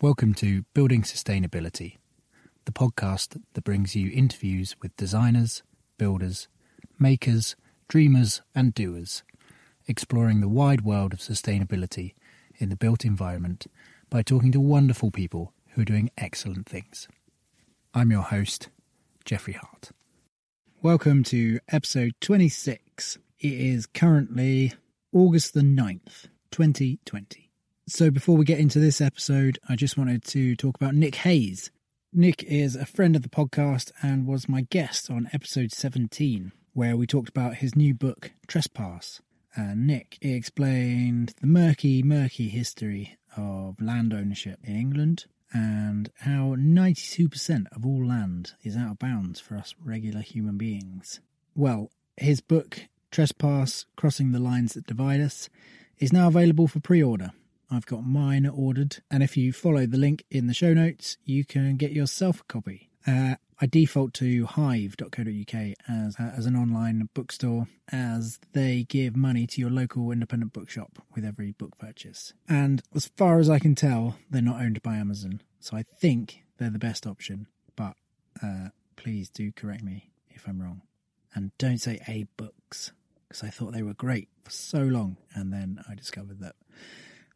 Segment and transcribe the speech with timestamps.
[0.00, 1.98] Welcome to Building Sustainability,
[2.64, 5.62] the podcast that brings you interviews with designers,
[5.98, 6.48] builders,
[6.98, 7.54] makers,
[7.88, 9.22] dreamers, and doers,
[9.86, 12.14] exploring the wide world of sustainability
[12.56, 13.66] in the built environment
[14.10, 17.08] by talking to wonderful people who are doing excellent things.
[17.94, 18.68] I'm your host,
[19.24, 19.90] Jeffrey Hart.
[20.82, 23.16] Welcome to episode 26.
[23.38, 24.72] It is currently
[25.12, 27.43] August the 9th, 2020.
[27.86, 31.70] So, before we get into this episode, I just wanted to talk about Nick Hayes.
[32.14, 36.96] Nick is a friend of the podcast and was my guest on episode 17, where
[36.96, 39.20] we talked about his new book, Trespass.
[39.54, 47.66] And Nick explained the murky, murky history of land ownership in England and how 92%
[47.70, 51.20] of all land is out of bounds for us regular human beings.
[51.54, 55.50] Well, his book, Trespass Crossing the Lines That Divide Us,
[55.98, 57.32] is now available for pre order
[57.70, 61.44] I've got mine ordered, and if you follow the link in the show notes, you
[61.44, 62.90] can get yourself a copy.
[63.06, 69.46] Uh, I default to hive.co.uk as, uh, as an online bookstore, as they give money
[69.46, 72.32] to your local independent bookshop with every book purchase.
[72.48, 76.42] And as far as I can tell, they're not owned by Amazon, so I think
[76.58, 77.46] they're the best option.
[77.76, 77.94] But
[78.42, 80.82] uh, please do correct me if I'm wrong.
[81.34, 82.92] And don't say A books,
[83.28, 86.56] because I thought they were great for so long, and then I discovered that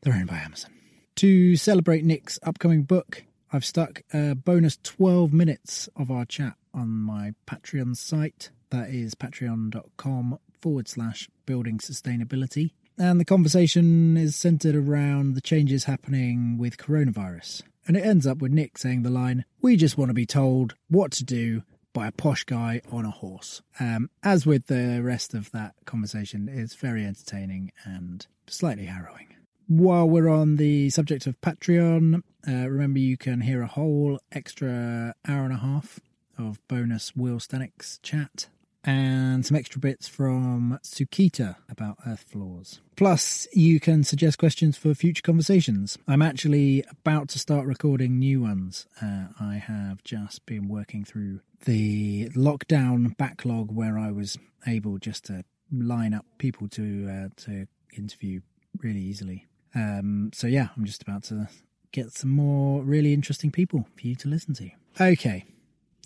[0.02, 0.70] they're owned by Amazon.
[1.16, 6.88] To celebrate Nick's upcoming book, I've stuck a bonus 12 minutes of our chat on
[6.88, 8.50] my Patreon site.
[8.70, 12.72] That is patreon.com forward slash building sustainability.
[12.98, 17.62] And the conversation is centered around the changes happening with coronavirus.
[17.86, 20.74] And it ends up with Nick saying the line, We just want to be told
[20.88, 23.62] what to do by a posh guy on a horse.
[23.80, 29.37] Um, as with the rest of that conversation, it's very entertaining and slightly harrowing.
[29.68, 35.14] While we're on the subject of Patreon, uh, remember you can hear a whole extra
[35.28, 36.00] hour and a half
[36.38, 38.48] of bonus Will Stanix chat
[38.82, 42.80] and some extra bits from Sukita about earth floors.
[42.96, 45.98] Plus, you can suggest questions for future conversations.
[46.08, 48.86] I'm actually about to start recording new ones.
[49.02, 55.26] Uh, I have just been working through the lockdown backlog where I was able just
[55.26, 58.40] to line up people to uh, to interview
[58.80, 59.44] really easily.
[59.78, 61.48] Um, so yeah, I'm just about to
[61.92, 64.70] get some more really interesting people for you to listen to.
[65.00, 65.44] Okay,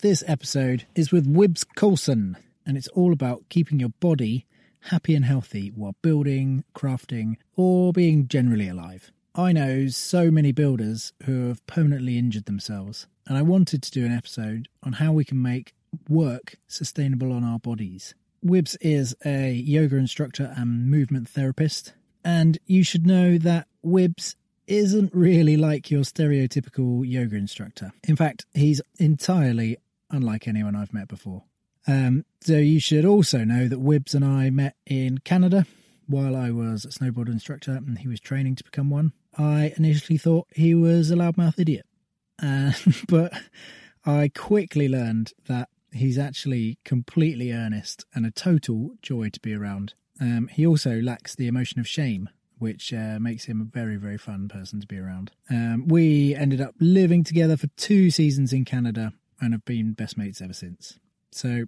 [0.03, 4.47] this episode is with Wibbs Coulson, and it's all about keeping your body
[4.87, 9.11] happy and healthy while building, crafting, or being generally alive.
[9.35, 14.05] I know so many builders who have permanently injured themselves, and I wanted to do
[14.05, 15.73] an episode on how we can make
[16.09, 18.15] work sustainable on our bodies.
[18.45, 21.95] Wibbs is a yoga instructor and movement therapist
[22.25, 27.93] and you should know that Wibbs isn't really like your stereotypical yoga instructor.
[28.07, 29.77] In fact, he's entirely
[30.11, 31.45] unlike anyone I've met before.
[31.87, 35.67] Um, so you should also know that Wibbs and I met in Canada
[36.07, 39.13] while I was a snowboard instructor and he was training to become one.
[39.37, 41.87] I initially thought he was a loudmouth idiot,
[42.43, 42.73] uh,
[43.09, 43.33] but
[44.05, 49.95] I quickly learned that he's actually completely earnest and a total joy to be around.
[50.21, 52.29] Um, he also lacks the emotion of shame,
[52.59, 55.33] which uh, makes him a very, very fun person to be around.
[55.51, 60.17] Um, we ended up living together for two seasons in Canada and have been best
[60.17, 60.99] mates ever since.
[61.33, 61.65] So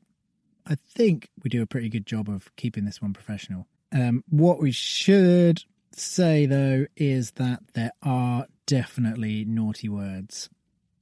[0.67, 3.67] I think we do a pretty good job of keeping this one professional.
[3.93, 5.63] Um, what we should
[5.93, 10.49] say, though, is that there are definitely naughty words.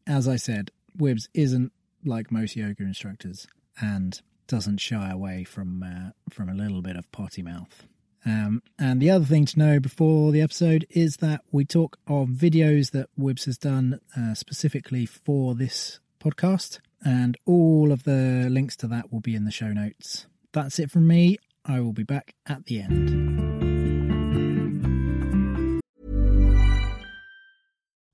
[0.07, 1.73] As I said, Wibbs isn't
[2.05, 3.47] like most yoga instructors,
[3.81, 7.85] and doesn't shy away from uh, from a little bit of potty mouth.
[8.25, 12.29] Um, and the other thing to know before the episode is that we talk of
[12.29, 18.77] videos that Wibbs has done uh, specifically for this podcast, and all of the links
[18.77, 20.27] to that will be in the show notes.
[20.53, 21.39] That's it from me.
[21.65, 23.33] I will be back at the end.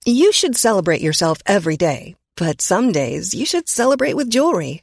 [0.07, 4.83] You should celebrate yourself every day, but some days you should celebrate with jewelry.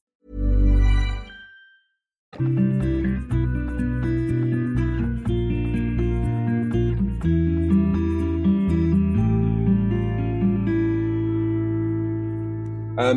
[2.33, 2.81] Um,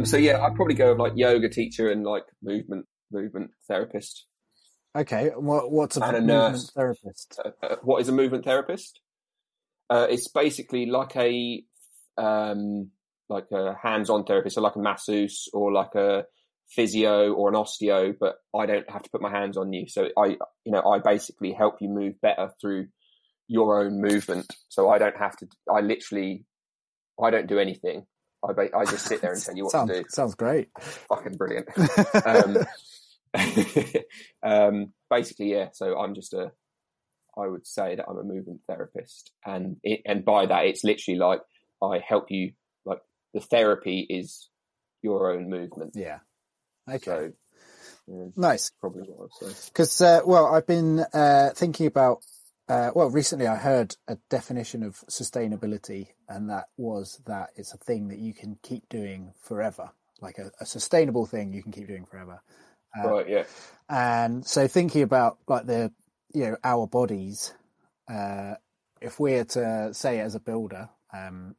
[0.05, 4.26] so yeah, I'd probably go with like yoga teacher and like movement movement therapist.
[4.96, 6.72] Okay, what, what's a And a movement nurse.
[6.75, 7.40] therapist?
[7.44, 8.99] Uh, uh, what is a movement therapist?
[9.88, 11.62] Uh, it's basically like a
[12.17, 12.90] um,
[13.28, 16.25] like a hands-on therapist, so like a masseuse or like a
[16.69, 19.87] physio or an osteo, but I don't have to put my hands on you.
[19.88, 22.88] So I, you know, I basically help you move better through
[23.49, 24.46] your own movement.
[24.69, 25.46] So I don't have to.
[25.72, 26.44] I literally,
[27.22, 28.06] I don't do anything.
[28.44, 30.08] I I just sit there and tell you what sounds, to do.
[30.08, 30.69] Sounds great.
[31.08, 31.69] Fucking brilliant.
[32.26, 32.58] um,
[34.43, 35.69] um, basically, yeah.
[35.72, 36.52] So I'm just a.
[37.37, 41.19] I would say that I'm a movement therapist, and it, and by that, it's literally
[41.19, 41.40] like
[41.82, 42.52] I help you.
[42.84, 43.00] Like
[43.32, 44.49] the therapy is
[45.02, 45.93] your own movement.
[45.94, 46.19] Yeah.
[46.88, 47.04] Okay.
[47.04, 47.32] So
[48.06, 48.70] yeah, nice.
[48.81, 49.69] probably what I'd say.
[49.69, 52.22] Because, uh, well, I've been uh, thinking about,
[52.69, 57.78] uh, well, recently I heard a definition of sustainability, and that was that it's a
[57.78, 59.90] thing that you can keep doing forever,
[60.20, 62.42] like a, a sustainable thing you can keep doing forever.
[62.96, 63.28] Uh, right.
[63.28, 63.44] Yeah.
[63.88, 65.92] And so thinking about like the,
[66.32, 67.54] you know, our bodies,
[68.08, 68.54] uh,
[69.00, 71.56] if we're to say as a builder, um,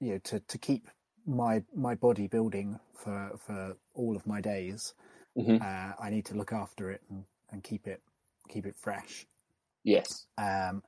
[0.00, 0.88] you know, to, to keep
[1.26, 4.94] my, my body building for, for all of my days,
[5.36, 5.60] Mhm.
[5.60, 8.02] uh, I need to look after it and, and keep it,
[8.48, 9.26] keep it fresh.
[9.84, 10.26] Yes.
[10.36, 10.82] Um,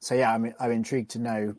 [0.00, 1.54] so yeah, I'm, I'm intrigued to know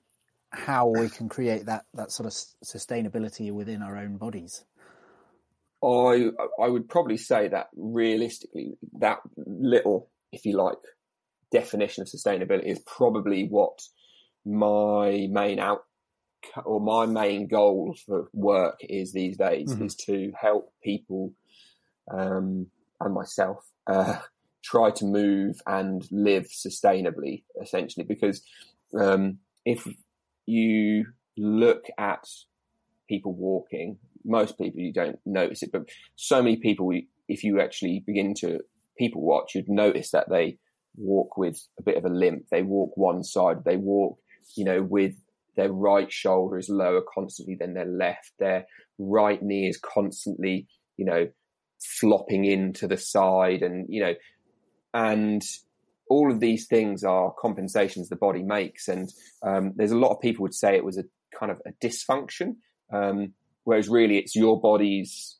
[0.51, 2.33] how we can create that, that sort of
[2.65, 4.63] sustainability within our own bodies.
[5.83, 10.79] I I would probably say that realistically, that little, if you like,
[11.51, 13.79] definition of sustainability is probably what
[14.43, 15.83] my main out
[16.65, 19.85] or my main goal for work is these days Mhm.
[19.85, 21.33] is to help people
[22.09, 22.67] um,
[22.99, 24.19] and myself uh,
[24.63, 28.05] try to move and live sustainably, essentially.
[28.05, 28.43] Because
[28.99, 29.87] um, if
[30.45, 31.05] you
[31.37, 32.27] look at
[33.07, 36.91] people walking, most people you don't notice it, but so many people,
[37.27, 38.59] if you actually begin to
[38.97, 40.57] people watch, you'd notice that they
[40.97, 42.45] walk with a bit of a limp.
[42.49, 43.63] They walk one side.
[43.63, 44.17] They walk,
[44.55, 45.15] you know, with
[45.57, 48.31] their right shoulder is lower constantly than their left.
[48.39, 48.65] Their
[48.97, 51.27] right knee is constantly, you know,
[51.99, 54.13] flopping into the side and, you know,
[54.93, 55.41] and
[56.09, 58.87] all of these things are compensations the body makes.
[58.87, 59.09] And
[59.45, 61.03] um, there's a lot of people would say it was a
[61.37, 62.55] kind of a dysfunction.
[62.93, 63.33] Um,
[63.65, 65.37] whereas really it's your body's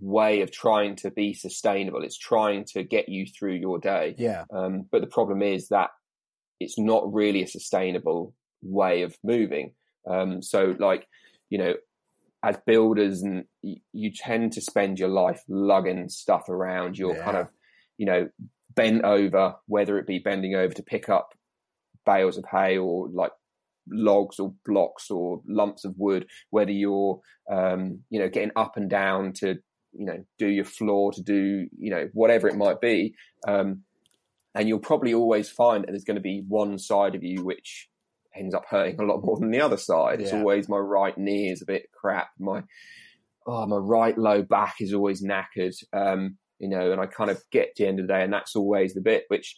[0.00, 2.02] way of trying to be sustainable.
[2.02, 4.14] It's trying to get you through your day.
[4.16, 4.44] Yeah.
[4.54, 5.90] Um, but the problem is that
[6.60, 9.72] it's not really a sustainable way of moving.
[10.06, 11.06] Um, so, like,
[11.50, 11.74] you know,
[12.42, 16.96] as builders, and you tend to spend your life lugging stuff around.
[16.96, 17.48] You're kind of,
[17.96, 18.28] you know,
[18.74, 21.34] bent over, whether it be bending over to pick up
[22.06, 23.32] bales of hay or like
[23.90, 28.88] logs or blocks or lumps of wood, whether you're, um, you know, getting up and
[28.88, 29.56] down to,
[29.92, 33.14] you know, do your floor, to do, you know, whatever it might be.
[33.46, 33.82] Um,
[34.54, 37.88] and you'll probably always find that there's going to be one side of you which
[38.38, 40.20] ends up hurting a lot more than the other side.
[40.20, 40.38] It's Yeah.
[40.38, 42.28] always my right knee is a bit crap.
[42.38, 42.62] My,
[43.46, 45.74] oh, my right low back is always knackered.
[45.92, 48.32] Um, you know, and I kind of get to the end of the day and
[48.32, 49.56] that's always the bit which,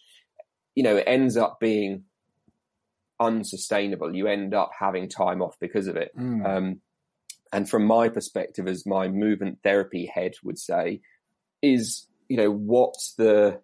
[0.75, 2.03] you know, it ends up being
[3.19, 4.13] unsustainable.
[4.15, 6.11] You end up having time off because of it.
[6.17, 6.45] Mm.
[6.45, 6.81] Um,
[7.53, 11.01] and from my perspective, as my movement therapy head would say,
[11.61, 13.59] is you know what's the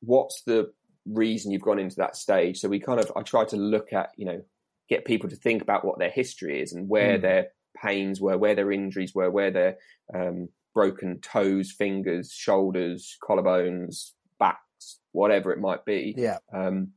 [0.00, 0.72] what's the
[1.06, 2.58] reason you've gone into that stage?
[2.58, 4.42] So we kind of I try to look at you know
[4.88, 7.22] get people to think about what their history is and where Mm.
[7.22, 7.46] their
[7.76, 9.76] pains were, where their injuries were, where their
[10.14, 16.14] um, broken toes, fingers, shoulders, collarbones, backs, whatever it might be.
[16.16, 16.38] Yeah.
[16.52, 16.92] Um,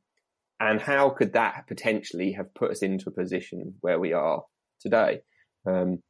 [0.60, 4.44] and how could that potentially have put us into a position where we are
[4.82, 5.22] today?
[5.66, 6.04] Um,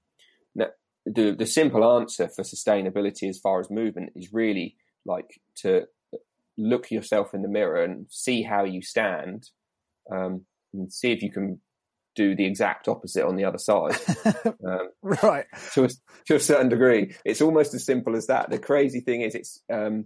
[0.55, 0.67] now,
[1.05, 4.75] the the simple answer for sustainability as far as movement is really
[5.05, 5.85] like to
[6.59, 9.49] look yourself in the mirror and see how you stand,
[10.11, 11.59] um, and see if you can
[12.15, 13.97] do the exact opposite on the other side.
[14.67, 15.45] Um, right.
[15.73, 15.89] To a,
[16.27, 18.49] to a certain degree, it's almost as simple as that.
[18.49, 20.05] The crazy thing is, it's um,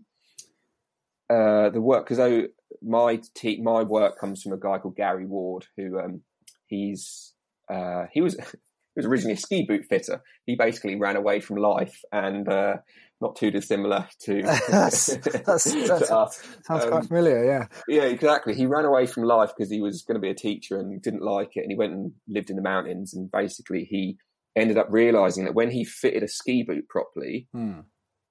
[1.29, 2.47] uh, the work because
[2.81, 6.21] my te- my work comes from a guy called Gary Ward, who um,
[6.67, 7.33] he's
[7.69, 10.21] uh, he was he was originally a ski boot fitter.
[10.45, 12.77] He basically ran away from life and uh,
[13.23, 16.43] not too dissimilar to, that's, that's, that's, us.
[16.67, 17.67] Sounds um, quite familiar, yeah.
[17.87, 18.53] Yeah, exactly.
[18.53, 21.23] He ran away from life because he was going to be a teacher and didn't
[21.23, 23.13] like it, and he went and lived in the mountains.
[23.13, 24.17] And basically, he
[24.55, 27.79] ended up realizing that when he fitted a ski boot properly, hmm.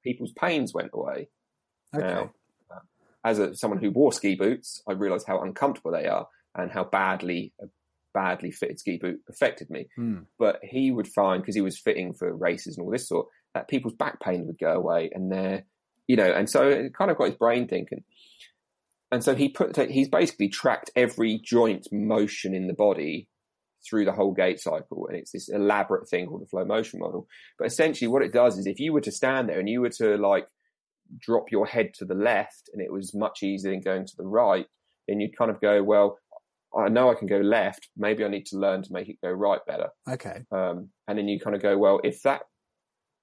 [0.05, 1.29] people's pains went away.
[1.95, 2.07] Okay.
[2.07, 2.33] Now,
[3.25, 6.85] as a, someone who wore ski boots, I realized how uncomfortable they are and how
[6.85, 7.67] badly a
[8.15, 9.89] badly fitted ski boot affected me.
[9.99, 10.27] Mm.
[10.39, 13.69] But he would find because he was fitting for races and all this sort that
[13.69, 15.65] people's back pain would go away, and their
[16.07, 18.05] you know, and so it kind of got his brain thinking.
[19.11, 23.29] And so he put he's basically tracked every joint motion in the body
[23.89, 27.27] through the whole gait cycle, and it's this elaborate thing called the flow motion model.
[27.59, 29.91] But essentially, what it does is if you were to stand there and you were
[29.99, 30.47] to like
[31.21, 34.27] drop your head to the left, and it was much easier than going to the
[34.27, 34.67] right,
[35.09, 36.19] then you'd kind of go, well,
[36.77, 37.89] I know I can go left.
[37.97, 39.89] Maybe I need to learn to make it go right better.
[40.09, 40.43] Okay.
[40.51, 42.43] Um, and then you kind of go, well, if that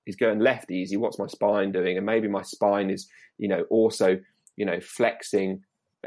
[0.09, 1.97] is going left easy, what's my spine doing?
[1.97, 4.19] And maybe my spine is, you know, also,
[4.55, 5.63] you know, flexing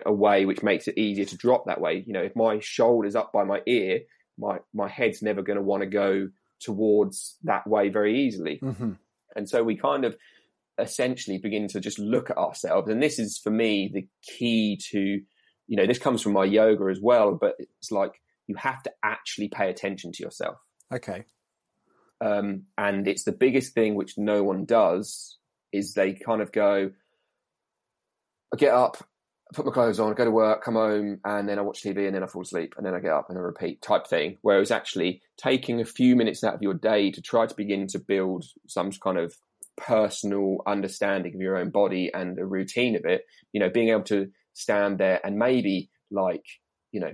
[0.07, 2.03] a way which makes it easier to drop that way.
[2.07, 4.01] You know, if my shoulder's up by my ear,
[4.39, 6.29] my my head's never going to want to go
[6.61, 8.59] towards that way very easily.
[8.63, 8.93] Mm-hmm.
[9.37, 10.17] And so we kind of
[10.79, 12.89] essentially begin to just look at ourselves.
[12.89, 15.21] And this is for me the key to
[15.69, 18.93] you know, this comes from my yoga as well, but it's like you have to
[19.03, 20.59] actually pay attention to yourself.
[20.93, 21.25] Okay.
[22.23, 25.39] Um, and it's the biggest thing which no one does
[25.73, 26.91] is they kind of go,
[28.53, 28.99] I get up,
[29.55, 32.15] put my clothes on, go to work, come home, and then I watch TV and
[32.15, 34.39] then I fall asleep and then I get up and I repeat type thing.
[34.43, 37.99] Whereas actually taking a few minutes out of your day to try to begin to
[37.99, 39.35] build some kind of
[39.77, 44.03] personal understanding of your own body and a routine of it, you know, being able
[44.05, 46.45] to stand there and maybe like,
[46.93, 47.13] you know,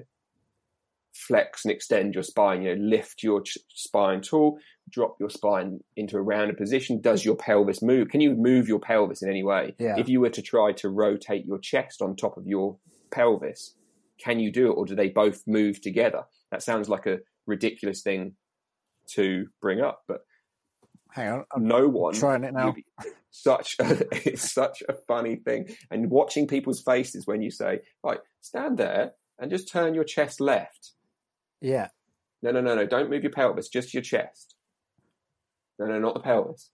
[1.26, 4.58] flex and extend your spine, you know, lift your ch- spine tall,
[4.90, 7.00] drop your spine into a rounded position.
[7.00, 8.08] Does your pelvis move?
[8.08, 9.74] Can you move your pelvis in any way?
[9.78, 9.96] Yeah.
[9.98, 12.78] If you were to try to rotate your chest on top of your
[13.10, 13.74] pelvis,
[14.18, 16.24] can you do it or do they both move together?
[16.50, 18.34] That sounds like a ridiculous thing
[19.14, 20.20] to bring up, but
[21.12, 22.74] hang on, I'm no one trying it now.
[23.30, 28.18] Such a, it's such a funny thing, and watching people's faces when you say, "Right,
[28.40, 30.94] stand there and just turn your chest left."
[31.60, 31.88] Yeah.
[32.42, 32.86] No, no, no, no.
[32.86, 34.54] Don't move your pelvis, just your chest.
[35.78, 36.70] No, no, not the pelvis.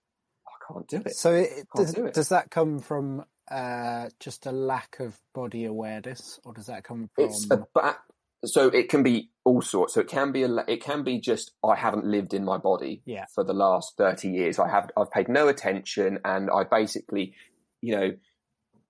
[0.47, 1.15] I can't do it.
[1.15, 2.13] So it, does, do it.
[2.13, 7.09] does that come from uh, just a lack of body awareness, or does that come
[7.13, 7.25] from?
[7.25, 7.97] It's a ba-
[8.43, 9.93] so it can be all sorts.
[9.93, 13.01] So it can be a, it can be just I haven't lived in my body
[13.05, 13.25] yeah.
[13.33, 14.59] for the last thirty years.
[14.59, 17.33] I have I've paid no attention, and I basically,
[17.81, 18.11] you know,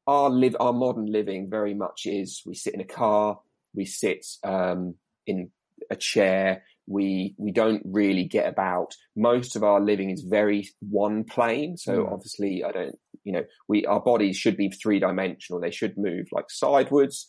[0.07, 3.39] our live our modern living very much is we sit in a car,
[3.73, 5.51] we sit um, in
[5.91, 6.63] a chair.
[6.87, 8.93] We we don't really get about.
[9.15, 11.77] Most of our living is very one plane.
[11.77, 12.11] So mm.
[12.11, 12.95] obviously, I don't.
[13.23, 15.59] You know, we our bodies should be three dimensional.
[15.59, 17.25] They should move like sideways,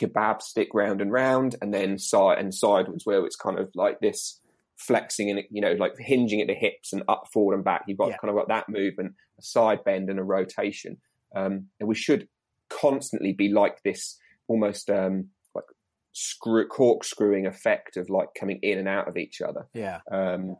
[0.00, 4.00] kebab stick round and round, and then side and sideways, where it's kind of like
[4.00, 4.40] this
[4.76, 7.84] flexing and you know like hinging at the hips and up, forward, and back.
[7.86, 8.16] You've got yeah.
[8.16, 10.98] kind of got that movement, a side bend, and a rotation.
[11.36, 12.28] Um, and we should
[12.68, 15.28] constantly be like this, almost um,
[16.12, 19.66] screw corkscrewing effect of like coming in and out of each other.
[19.74, 20.00] Yeah.
[20.10, 20.56] Um,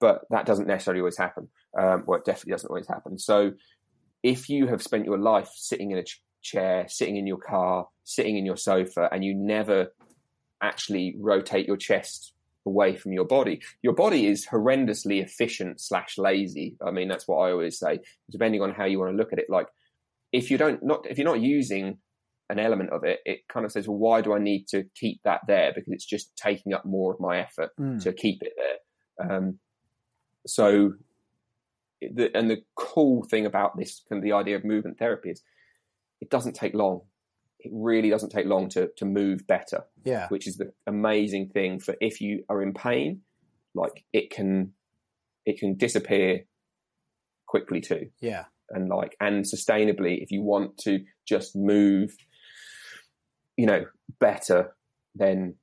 [0.00, 1.48] but that doesn't necessarily always happen.
[1.78, 3.18] Um, well, it definitely doesn't always happen.
[3.18, 3.52] So
[4.22, 6.04] if you have spent your life sitting in a
[6.42, 9.92] chair, sitting in your car, sitting in your sofa, and you never
[10.62, 12.32] actually rotate your chest
[12.64, 13.60] away from your body.
[13.82, 16.76] Your body is horrendously efficient slash lazy.
[16.84, 17.98] I mean, that's what I always say,
[18.30, 19.46] depending on how you want to look at it.
[19.48, 19.66] Like
[20.32, 21.98] if you don't not if you're not using
[22.52, 25.20] an element of it, it kind of says, well, why do I need to keep
[25.24, 25.72] that there?
[25.74, 28.00] Because it's just taking up more of my effort mm.
[28.02, 29.30] to keep it there.
[29.30, 29.58] Um,
[30.46, 30.92] so,
[32.02, 35.42] the, and the cool thing about this, kind of the idea of movement therapy is
[36.20, 37.00] it doesn't take long.
[37.58, 39.84] It really doesn't take long to to move better.
[40.04, 40.28] Yeah.
[40.28, 43.22] Which is the amazing thing for if you are in pain,
[43.74, 44.72] like it can
[45.46, 46.40] it can disappear
[47.46, 48.10] quickly too.
[48.20, 48.44] Yeah.
[48.68, 52.16] And like and sustainably if you want to just move
[53.56, 53.84] you know
[54.18, 54.74] better
[55.14, 55.54] than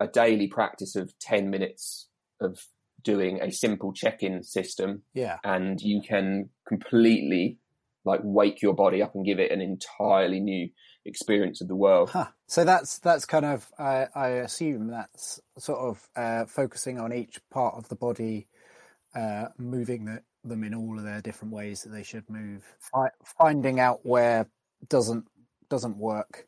[0.00, 2.08] a daily practice of 10 minutes
[2.40, 2.58] of
[3.02, 5.38] doing a simple check-in system Yeah.
[5.44, 7.58] and you can completely
[8.04, 10.68] like wake your body up and give it an entirely new
[11.04, 12.10] experience of the world.
[12.10, 12.26] Huh.
[12.46, 17.40] So that's that's kind of I I assume that's sort of uh, focusing on each
[17.50, 18.46] part of the body,
[19.14, 23.10] uh, moving the, them in all of their different ways that they should move, fi-
[23.24, 24.46] finding out where
[24.88, 25.24] doesn't
[25.68, 26.46] doesn't work.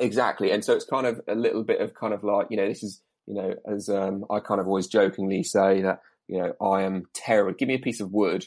[0.00, 0.50] Exactly.
[0.50, 2.82] And so it's kind of a little bit of kind of like, you know, this
[2.82, 6.82] is, you know, as um, I kind of always jokingly say that, you know, I
[6.82, 7.54] am terrible.
[7.58, 8.44] Give me a piece of wood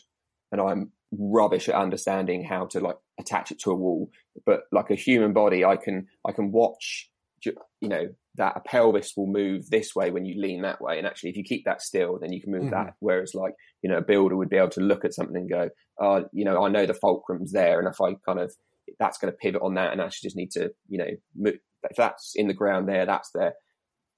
[0.51, 4.09] and I'm rubbish at understanding how to like attach it to a wall.
[4.45, 7.09] But like a human body, I can, I can watch,
[7.43, 10.97] you know, that a pelvis will move this way when you lean that way.
[10.97, 12.71] And actually, if you keep that still, then you can move Mhm.
[12.71, 12.93] that.
[12.99, 15.69] Whereas like, you know, a builder would be able to look at something and go,
[15.99, 17.79] oh, you know, I know the fulcrum's there.
[17.79, 18.53] And if I kind of,
[18.99, 21.97] that's going to pivot on that and actually just need to, you know, move, if
[21.97, 23.53] that's in the ground there, that's there.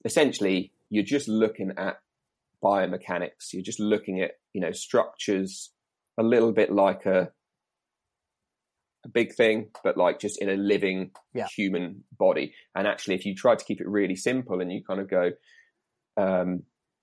[0.04, 1.96] Essentially, you're just looking at
[2.62, 3.52] biomechanics.
[3.52, 5.70] You're just looking at, you know, structures
[6.18, 7.30] a little bit like a,
[9.04, 11.46] a big thing, but like just in a living Yeah.
[11.46, 12.54] human body.
[12.74, 15.32] And actually, if you try to keep it really simple and you kind of go,
[16.16, 16.62] um,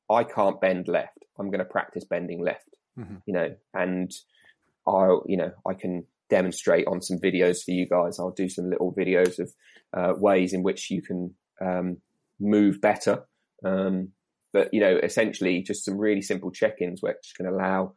[0.10, 1.26] I can't bend left.
[1.38, 3.22] I'm going to practice bending left, Mhm.
[3.26, 4.12] you know, and
[4.86, 8.18] I'll, you know, I can demonstrate on some videos for you guys.
[8.18, 9.54] I'll do some little videos of
[9.96, 11.98] uh, ways in which you can um,
[12.40, 13.26] move better.
[13.64, 14.14] Um,
[14.52, 17.94] but, you know, essentially just some really simple check-ins which can allow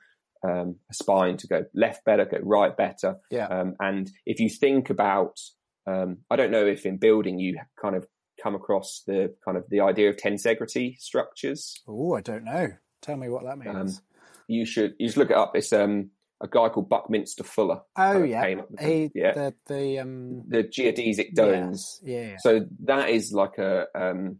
[0.46, 3.16] um, a spine to go left better, go right better.
[3.30, 3.46] Yeah.
[3.46, 5.38] Um, and if you think about,
[5.86, 8.06] um, I don't know if in building you kind of
[8.42, 11.80] come across the kind of the idea of tensegrity structures.
[11.88, 12.68] Oh, I don't know.
[13.00, 14.02] Tell me what that Um, means.
[14.46, 15.52] You should you should look it up.
[15.56, 16.10] It's um,
[16.44, 17.80] a guy called Buckminster Fuller.
[17.96, 22.00] oh yeah, came up with he, yeah, the the um the geodesic domes.
[22.02, 22.36] yes, yeah, yeah.
[22.38, 24.38] So that is like a um,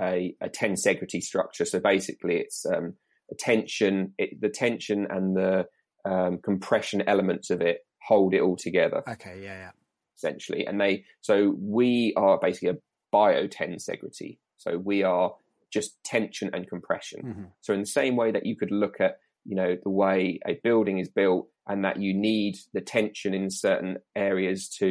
[0.00, 1.64] a, a tensegrity structure.
[1.64, 2.94] So basically, it's um,
[3.30, 5.66] a tension, it, the tension and the
[6.04, 9.70] um, compression elements of it hold it all together Okay, yeah, yeah.
[10.16, 10.66] essentially.
[10.66, 12.76] And they so we are basically a
[13.14, 14.38] biotensegrity.
[14.56, 15.34] So we are
[15.70, 17.20] just tension and compression.
[17.20, 20.38] hmm So in the same way that you could look at, you know, the way
[20.46, 24.86] a building is built and that you need the tension in certain areas to,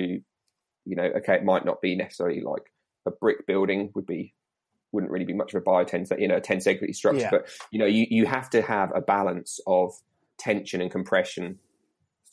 [0.86, 2.72] you know, okay, it might not be necessarily like
[3.06, 4.34] a brick building would be
[4.92, 7.30] wouldn't really be much of a biotens, you know, a tensegrity structure, Yeah.
[7.30, 9.94] but you know, you, you have to have a balance of
[10.40, 11.60] tension and compression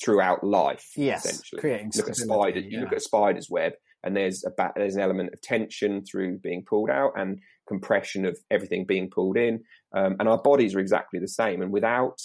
[0.02, 0.92] throughout life.
[0.96, 3.72] Yes, essentially creating look at spider you look at a spider's web
[4.04, 8.24] and there's a ba- there's an element of tension through being pulled out and compression
[8.24, 9.60] of everything being pulled in.
[9.94, 11.62] Um, and our bodies are exactly the same.
[11.62, 12.20] And without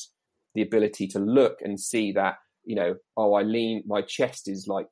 [0.54, 4.68] the ability to look and see that you know oh i lean my chest is
[4.68, 4.86] like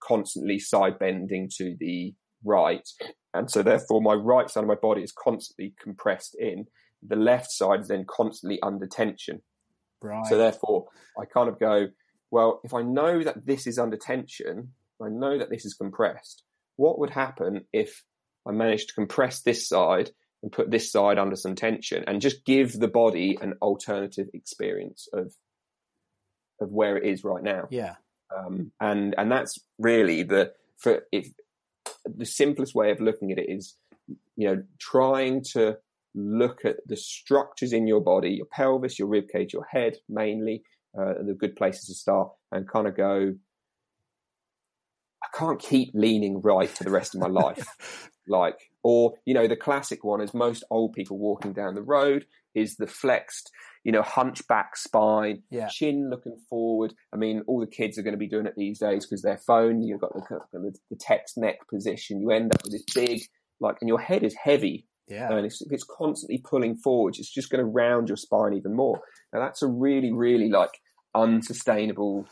[0.00, 2.88] constantly side bending to the right.
[3.34, 6.66] And so therefore my right side of my body is constantly compressed in.
[7.06, 9.42] The left side is then constantly under tension.
[10.02, 10.26] Right.
[10.26, 10.86] so therefore,
[11.20, 11.88] I kind of go,
[12.30, 16.42] well, if I know that this is under tension, I know that this is compressed.
[16.76, 18.04] What would happen if
[18.46, 20.10] I managed to compress this side
[20.42, 25.08] and put this side under some tension and just give the body an alternative experience
[25.12, 25.34] of
[26.60, 27.66] of where it is right now?
[27.70, 27.94] yeah.
[28.36, 31.28] um, and and that's really the for if
[32.04, 33.76] the simplest way of looking at it is
[34.36, 35.76] you know trying to
[36.14, 40.62] look at the structures in your body your pelvis your rib cage your head mainly
[40.98, 43.34] uh, the good places to start and kind of go
[45.32, 49.46] i can't keep leaning right for the rest of my life like or you know
[49.48, 53.50] the classic one is most old people walking down the road is the flexed
[53.84, 55.68] you know hunchback spine Yeah.
[55.68, 58.78] chin looking forward i mean all the kids are going to be doing it these
[58.78, 62.62] days because their phone you've got the, the, the text neck position you end up
[62.64, 63.20] with this big
[63.60, 65.32] like and your head is heavy Yeah.
[65.32, 69.00] and if it's constantly pulling forward it's just going to round your spine even more
[69.32, 70.78] now that's a really really like
[71.14, 72.26] unsustainable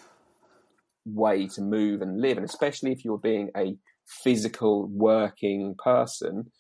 [1.15, 6.51] way to move and live and especially if you're being a physical working person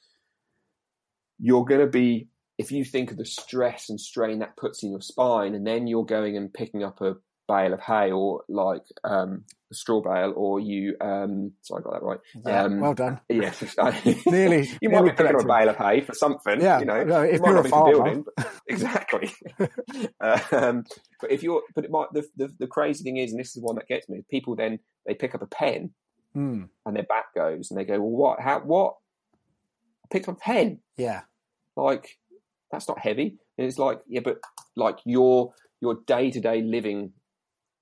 [1.38, 4.90] you're going to be if you think of the stress and strain that puts in
[4.90, 7.14] your spine and then you're going and picking up a
[7.48, 11.92] bale of hay or like um, a straw bale or you um sorry i got
[11.94, 12.62] that right yeah.
[12.64, 13.20] um, well done.
[13.28, 13.62] yes
[14.26, 16.84] Nearly- you might nearly be picking up a bale of hay for something Yeah, you
[16.84, 17.92] know no, if It might you're not a farmer.
[17.92, 19.32] building, but- exactly
[20.20, 20.84] um,
[21.20, 23.54] but if you're but it might the, the the crazy thing is and this is
[23.54, 25.90] the one that gets me people then they pick up a pen
[26.34, 26.64] Hmm.
[26.84, 28.94] and their back goes and they go well what how what
[30.04, 31.22] I picked up a pen Yeah.
[31.74, 32.18] like
[32.70, 34.36] that's not heavy and it's like yeah but
[34.76, 37.12] like your your day-to-day living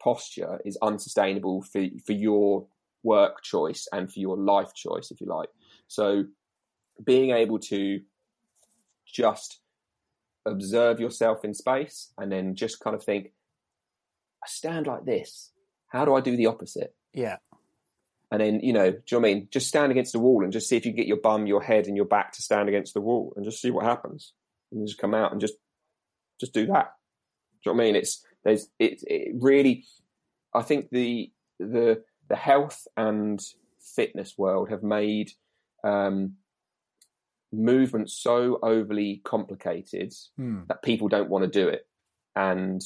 [0.07, 2.67] posture is unsustainable for for your
[3.03, 5.51] work choice and for your life choice if you like
[5.89, 6.25] so
[7.05, 8.01] being able to
[9.07, 9.61] just
[10.47, 13.33] observe yourself in space and then just kind of think,
[14.43, 15.53] I stand like this.
[15.89, 16.95] How do I do the opposite?
[17.13, 17.37] Yeah.
[18.31, 19.49] And then, you know, do you know what I mean?
[19.51, 21.63] Just stand against the wall and just see if you can get your bum, your
[21.63, 24.33] head, and your back to stand against the wall and just see what happens.
[24.73, 25.55] And just come out and just
[26.41, 26.91] just do that.
[27.63, 27.97] Do you know what I mean?
[27.97, 29.85] It's there's it, it really
[30.55, 33.41] I think the the the health and
[33.95, 35.33] fitness world have made
[35.85, 36.35] um,
[37.53, 40.61] movement so overly complicated Hmm.
[40.69, 41.87] that people don't want to do it.
[42.35, 42.81] And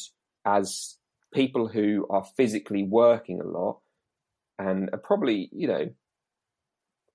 [0.45, 0.97] as
[1.33, 3.81] people who are physically working a lot
[4.59, 5.91] and are probably, you know,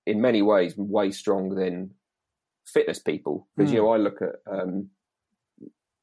[0.06, 1.92] in many ways way stronger than
[2.66, 4.90] fitness people, because you know, I look at um,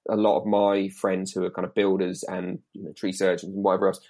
[0.08, 3.54] a lot of my friends who are kind of builders and you know, tree surgeons
[3.54, 4.00] and whatever else.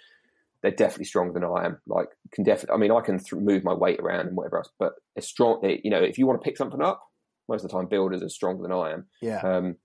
[0.63, 1.81] They're definitely stronger than I am.
[1.89, 2.75] Like, can definitely.
[2.75, 5.61] I mean, I can th- move my weight around and whatever else, but it's strong.
[5.83, 7.03] You know, if you want to pick something up,
[7.49, 9.07] most of the time builders are stronger than I am.
[9.21, 9.41] Yeah.
[9.41, 9.77] Um,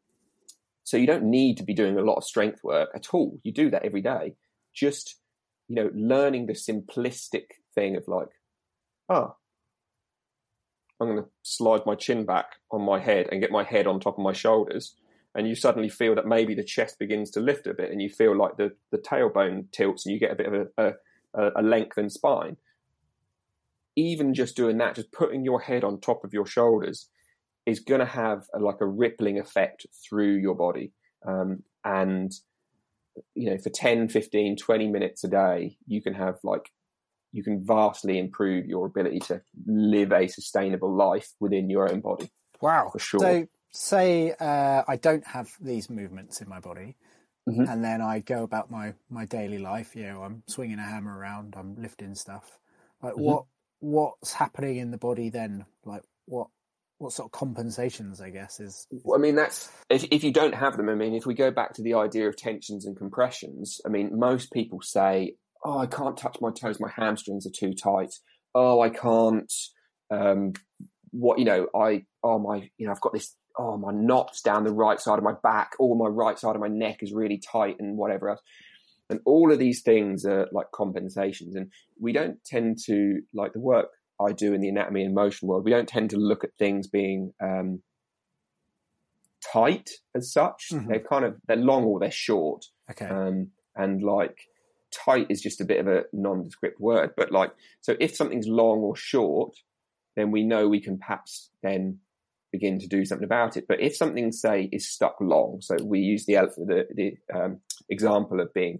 [0.84, 3.40] so you don't need to be doing a lot of strength work at all.
[3.44, 4.36] You do that every day.
[4.74, 5.16] Just
[5.68, 8.30] you know, learning the simplistic thing of like,
[9.10, 9.34] ah,
[11.00, 14.00] I'm going to slide my chin back on my head and get my head on
[14.00, 14.96] top of my shoulders,
[15.36, 18.10] and you suddenly feel that maybe the chest begins to lift a bit, and you
[18.10, 20.94] feel like the the tailbone tilts, and you get a bit of a,
[21.34, 22.58] a, a lengthened spine.
[23.96, 27.10] Even just doing that, just putting your head on top of your shoulders,
[27.68, 30.94] is going to have a, like a rippling effect through your body.
[31.28, 32.32] Um, and,
[33.36, 36.72] you know, for 10, 15, 20 minutes a day, you can have like,
[37.34, 42.32] you can vastly improve your ability to live a sustainable life within your own body.
[42.62, 42.90] Wow.
[42.92, 43.20] For sure.
[43.20, 46.96] So, say uh, I don't have these movements in my body,
[47.48, 47.68] Mhm.
[47.72, 49.96] and then I go about my my daily life.
[49.96, 52.60] You know, I'm swinging a hammer around, I'm lifting stuff.
[53.02, 53.22] Like, Mm-hmm.
[53.22, 53.46] what
[53.80, 55.66] what's happening in the body then?
[55.86, 56.48] Like, what
[56.98, 58.22] what sort of compensations?
[58.22, 60.90] I guess is Well, I mean, that's if, if you don't have them.
[60.90, 64.18] I mean, if we go back to the idea of tensions and compressions, I mean,
[64.18, 68.14] most people say, "Oh, I can't touch my toes; my hamstrings are too tight."
[68.56, 69.52] Oh, I can't.
[70.10, 70.54] Um,
[71.12, 73.36] what you know, I oh my, you know, I've got this.
[73.60, 75.72] Oh, my knots down the right side of my back.
[75.80, 78.42] All my right side of my neck is really tight, and whatever else.
[79.10, 83.60] And all of these things are like compensations, and we don't tend to like the
[83.60, 83.88] work
[84.20, 85.64] I do in the Anatomy in Motion world.
[85.64, 87.82] We don't tend to look at things being um,
[89.54, 90.70] tight as such.
[90.72, 90.88] Mhm.
[90.88, 93.06] They're kind of they're long or they're short, okay.
[93.06, 94.38] um, and like
[94.92, 97.12] tight is just a bit of a nondescript word.
[97.16, 99.56] But like, so if something's long or short,
[100.16, 102.00] then we know we can perhaps then
[102.52, 103.66] begin to do something about it.
[103.68, 108.40] But if something say is stuck long, so we use the the, the um, example
[108.40, 108.80] of being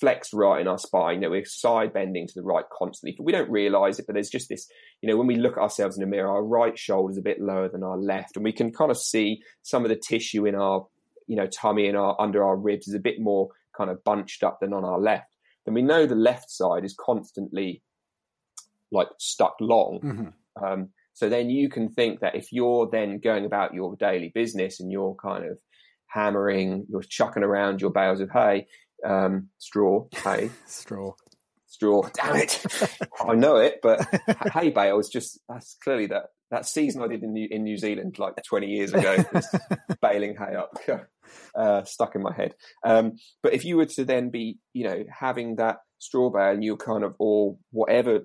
[0.00, 1.16] flexed right in our spine.
[1.16, 4.06] You know, we're side bending to the right constantly, but we don't realize it.
[4.06, 4.66] But there's just this,
[5.00, 7.22] you know, when we look at ourselves in the mirror, our right shoulder is a
[7.22, 10.46] bit lower than our left, and we can kind of see some of the tissue
[10.46, 10.86] in our,
[11.26, 14.42] you know, tummy and our under our ribs is a bit more kind of bunched
[14.42, 15.36] up than on our left.
[15.64, 17.82] Then we know the left side is constantly
[18.90, 20.00] like stuck long.
[20.02, 20.32] Mhm.
[20.62, 24.80] Um, so then you can think that if you're then going about your daily business
[24.80, 25.58] and you're kind of
[26.06, 28.66] hammering, you're chucking around your bales of hay,
[29.04, 31.12] um, straw, hay, Straw.
[31.66, 32.02] straw.
[32.14, 32.64] Damn it!
[33.26, 34.06] I know it, but
[34.52, 38.18] hay bales just that's clearly that that season I did in New, in New Zealand
[38.18, 39.16] like 20 years ago,
[40.02, 40.76] baling hay up,
[41.54, 42.54] uh, stuck in my head.
[42.84, 46.62] Um, but if you were to then be, you know, having that straw bale and
[46.62, 48.20] you're kind of or whatever,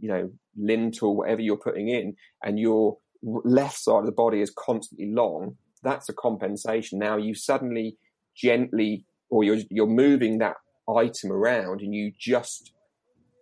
[0.00, 4.40] you know, lint or whatever you're putting in, and your left side of the body
[4.40, 6.98] is constantly long, that's a compensation.
[6.98, 7.96] Now you suddenly
[8.36, 10.56] gently, or you're you're moving that
[10.88, 12.72] item around, and you just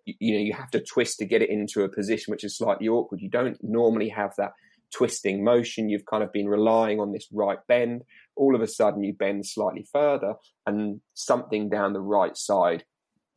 [0.05, 2.89] you know you have to twist to get it into a position which is slightly
[2.89, 3.21] awkward.
[3.21, 4.53] You don't normally have that
[4.95, 5.89] twisting motion.
[5.89, 8.03] You've kind of been relying on this right bend.
[8.37, 10.35] All of a sudden, you bend slightly further,
[10.67, 12.85] and something down the right side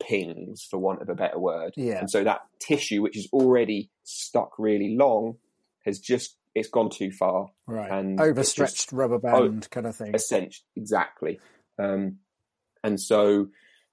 [0.06, 1.72] pings, for want of a better word.
[1.76, 1.98] Yeah.
[2.00, 5.36] And so that tissue, which is already stuck really long,
[5.86, 7.48] has just it's gone too far.
[7.66, 7.90] Right.
[7.90, 10.14] And Overstretched just- rubber band kind of thing.
[10.14, 11.40] essentially exactly
[11.78, 12.18] um,
[12.84, 13.48] and so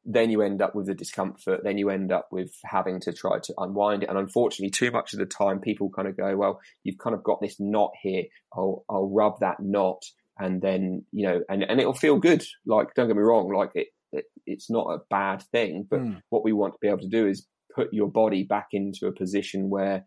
[0.05, 3.37] then you end up with the discomfort then you end up with having to try
[3.39, 6.59] to unwind it and unfortunately too much of the time people kind of go well
[6.83, 10.01] you've kind of got this knot here i'll i'll rub that knot
[10.37, 13.71] and then you know and and it'll feel good like don't get me wrong like
[13.75, 16.21] it, it it's not a bad thing but Mm.
[16.29, 17.45] what we want to be able to do is
[17.75, 20.05] put your body back into a position where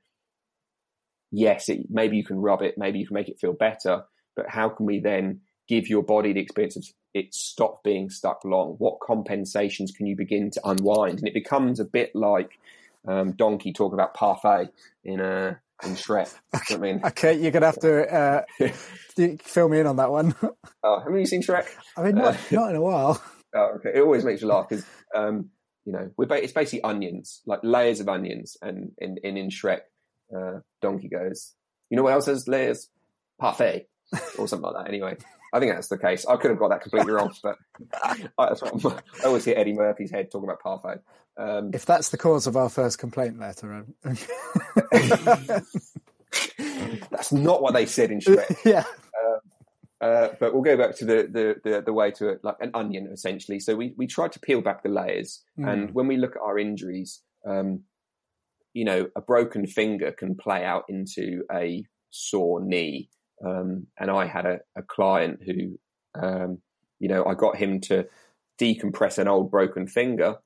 [1.31, 4.05] yes it, maybe you can rub it maybe you can make it feel better
[4.37, 6.85] but how can we then give your body the experience of
[7.15, 8.77] it stop being stuck long?
[8.79, 11.19] What compensations can you begin to unwind?
[11.19, 12.59] And it becomes a bit like
[13.07, 14.69] um, Donkey talking about parfait
[15.05, 16.35] in uh, in Shrek.
[16.71, 18.43] I mean, okay, you're gonna have to uh,
[19.43, 20.35] fill me in on that one.
[20.83, 21.67] oh, haven't you seen Shrek?
[21.97, 23.23] I mean, not, uh, not in a while.
[23.55, 23.93] Oh, okay.
[23.95, 24.85] It always makes you laugh because
[25.15, 25.51] um,
[25.85, 29.49] you know we're ba- it's basically onions, like layers of onions, and in in, in
[29.49, 29.81] Shrek,
[30.37, 31.55] uh, Donkey goes,
[31.91, 32.88] you know what else has layers?
[33.38, 33.88] Parfait
[34.38, 34.88] or something like that.
[34.88, 35.17] Anyway,
[35.53, 36.25] I think that's the case.
[36.27, 37.59] I could have got that completely wrong, but
[38.03, 38.55] I, I
[39.27, 41.01] always hear Eddie Murphy's head talking about parfait.
[41.37, 43.87] Um, if that's the cause of our first complaint letter,
[47.11, 48.57] that's not what they said in Shrek.
[48.65, 48.81] yeah.
[48.81, 49.38] Uh,
[50.03, 52.73] uh, but we'll go back to the, the, the, the, way to it, like an
[52.75, 53.61] onion, essentially.
[53.61, 55.45] So we, we try to peel back the layers.
[55.57, 55.73] Mm.
[55.73, 57.85] And when we look at our injuries, um,
[58.75, 63.11] you know, a broken finger can play out into a sore knee.
[63.47, 65.79] Um, and I had a, a client who,
[66.21, 66.59] um,
[66.99, 68.07] you know, I got him to
[68.61, 70.37] decompress an old broken finger,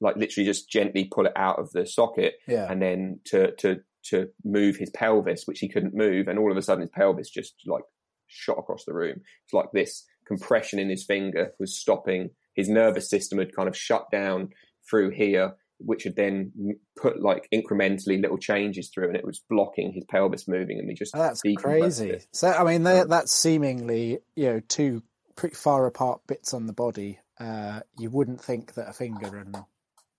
[0.00, 2.70] like literally just gently pull it out of the socket, yeah.
[2.70, 6.56] and then to to to move his pelvis, which he couldn't move, and all of
[6.56, 7.82] a sudden his pelvis just like
[8.28, 9.20] shot across the room.
[9.44, 13.76] It's like this compression in his finger was stopping his nervous system had kind of
[13.76, 14.50] shut down
[14.88, 16.52] through here which had then
[17.00, 20.94] put like incrementally little changes through, and it was blocking his pelvis moving, and we
[20.94, 22.10] just oh, that's crazy.
[22.10, 22.26] It.
[22.32, 25.02] So I mean, that's seemingly you know two
[25.36, 27.18] pretty far apart bits on the body.
[27.38, 29.56] Uh, you wouldn't think that a finger and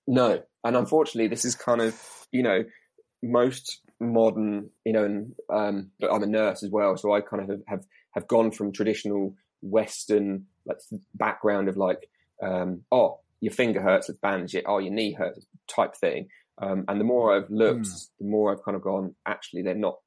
[0.06, 2.00] no, and unfortunately, this is kind of
[2.32, 2.64] you know
[3.24, 7.50] most modern you know, and um, I'm a nurse as well, so I kind of
[7.50, 7.86] have have,
[8.18, 10.78] have gone from traditional Western like
[11.14, 12.10] background of like
[12.42, 14.66] um, oh your finger hurts, let's bandage it.
[14.68, 16.28] Oh, your knee hurts, type thing.
[16.60, 18.10] Um, and the more I've looked, mm.
[18.20, 19.98] the more I've kind of gone, actually, they're not.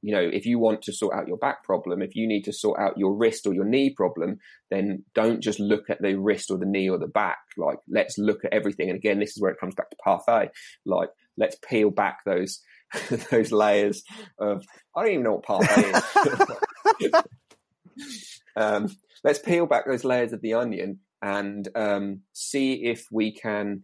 [0.00, 2.52] You know, if you want to sort out your back problem, if you need to
[2.52, 4.38] sort out your wrist or your knee problem,
[4.70, 7.38] then don't just look at the wrist or the knee or the back.
[7.56, 8.90] Like, let's look at everything.
[8.90, 10.50] And again, this is where it comes back to parfait.
[10.86, 12.60] Like, let's peel back those
[13.30, 14.04] those layers
[14.38, 14.64] of.
[14.94, 16.56] I don't even know what parfait is.
[18.56, 18.88] um,
[19.24, 23.82] let's peel back those layers of the onion and um, see if we can,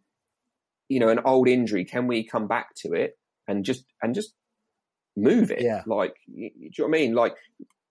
[0.89, 4.35] you know, an old injury, can we come back to it and just and just
[5.17, 5.63] move it?
[5.63, 5.83] Yeah.
[5.87, 7.15] Like, do you know what I mean?
[7.15, 7.35] Like,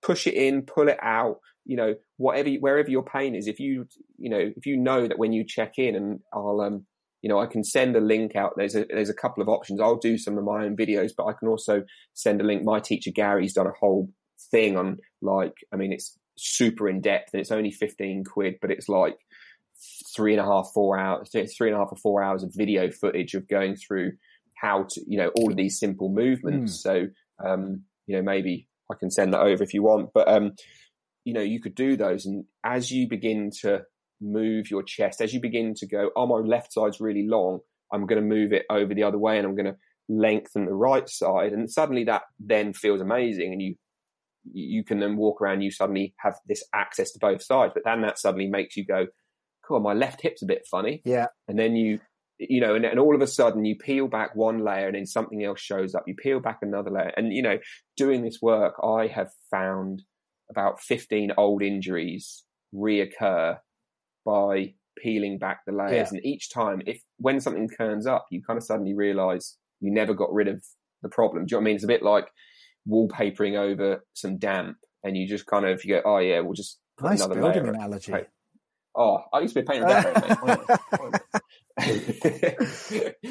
[0.02, 1.40] push it in, pull it out.
[1.66, 3.48] You know, whatever, wherever your pain is.
[3.48, 3.88] If you,
[4.18, 6.86] you know, if you know that when you check in, and I'll, um,
[7.22, 8.54] you know, I can send a link out.
[8.58, 9.80] There's a there's a couple of options.
[9.80, 12.64] I'll do some of my own videos, but I can also send a link.
[12.64, 14.10] My teacher Gary's done a whole
[14.52, 18.72] thing on like, I mean, it's super in depth and it's only 15 quid, but
[18.72, 19.18] it's like
[20.16, 22.90] three and a half, four hours, three and a half or four hours of video
[22.92, 24.14] footage of going through
[24.56, 26.78] how to, you know, all of these simple movements.
[26.78, 26.82] Mm.
[26.82, 27.08] So,
[27.46, 30.54] um, you know, maybe I can send that over if you want, but, um,
[31.26, 32.26] you know, you could do those.
[32.26, 33.84] And as you begin to
[34.22, 37.60] move your chest, as you begin to go, oh, my left side's really long,
[37.92, 39.78] I'm going to move it over the other way and I'm going to
[40.10, 41.54] lengthen the right side.
[41.54, 43.54] And suddenly that then feels amazing.
[43.54, 43.76] And you,
[44.52, 48.02] you can then walk around, you suddenly have this access to both sides, but then
[48.02, 49.08] that suddenly makes you go,
[49.66, 51.02] cool, my left hip's a bit funny.
[51.06, 51.28] Yeah.
[51.48, 52.00] And then you,
[52.38, 55.06] you know, and, and all of a sudden you peel back one layer and then
[55.06, 56.04] something else shows up.
[56.08, 57.12] You peel back another layer.
[57.16, 57.58] And, you know,
[57.96, 60.04] doing this work, I have found
[60.50, 62.44] about 15 old injuries
[62.76, 63.58] reoccur
[64.26, 66.10] by peeling back the layers.
[66.12, 66.18] Yeah.
[66.18, 70.14] And each time, if when something turns up, you kind of suddenly realize you never
[70.14, 70.64] got rid of
[71.02, 71.46] the problem.
[71.46, 71.76] Do you know what I mean?
[71.76, 72.28] It's a bit like
[72.88, 76.80] wallpapering over some damp and you just kind of you go, oh yeah, we'll just
[76.98, 77.74] put nice another building layer.
[77.74, 78.14] analogy.
[78.96, 79.96] Oh, I used to be a painter.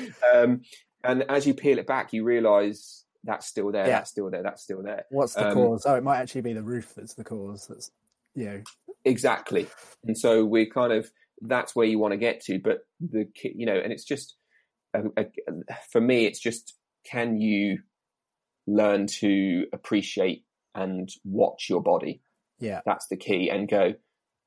[0.34, 0.62] um,
[1.04, 3.86] and as you peel it back, you realise that's still there.
[3.86, 3.98] Yeah.
[3.98, 4.42] That's still there.
[4.42, 5.04] That's still there.
[5.10, 5.84] What's the um, cause?
[5.86, 7.66] Oh, it might actually be the roof that's the cause.
[7.68, 7.90] That's
[8.34, 8.62] you know
[9.04, 9.68] exactly.
[10.04, 11.10] And so we're kind of
[11.40, 12.58] that's where you want to get to.
[12.58, 14.34] But the you know, and it's just
[14.94, 15.26] a, a,
[15.90, 17.78] for me, it's just can you
[18.66, 20.44] learn to appreciate
[20.74, 22.22] and watch your body?
[22.58, 23.50] Yeah, that's the key.
[23.50, 23.94] And go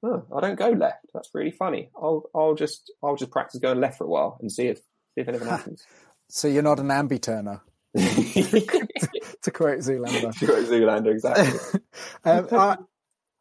[0.04, 1.08] oh, I don't go left.
[1.14, 1.90] That's really funny.
[1.96, 5.22] I'll I'll just I'll just practice going left for a while and see if see
[5.22, 5.86] if anything happens.
[6.30, 7.62] So you're not an ambi turner.
[7.96, 10.38] to quote Zoolander.
[10.38, 11.80] to quote Zoolander, exactly.
[12.26, 12.78] um, I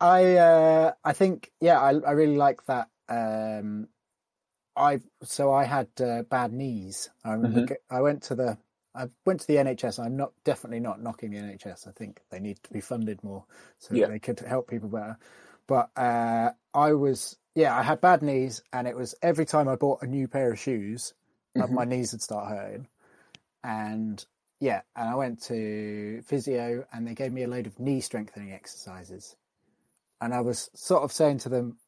[0.00, 2.88] I, uh, I think yeah, I I really like that.
[3.08, 3.88] Um,
[4.76, 7.10] I so I had uh, bad knees.
[7.24, 7.94] I remember mm-hmm.
[7.94, 8.58] I went to the
[8.94, 10.04] I went to the NHS.
[10.04, 11.88] I'm not definitely not knocking the NHS.
[11.88, 13.44] I think they need to be funded more
[13.78, 14.06] so yeah.
[14.06, 15.18] they could help people better.
[15.66, 19.76] But uh, I was, yeah, I had bad knees, and it was every time I
[19.76, 21.14] bought a new pair of shoes,
[21.56, 21.74] mm-hmm.
[21.74, 22.88] my knees would start hurting.
[23.62, 24.24] And
[24.60, 28.52] yeah, and I went to physio, and they gave me a load of knee strengthening
[28.52, 29.34] exercises.
[30.20, 31.78] And I was sort of saying to them,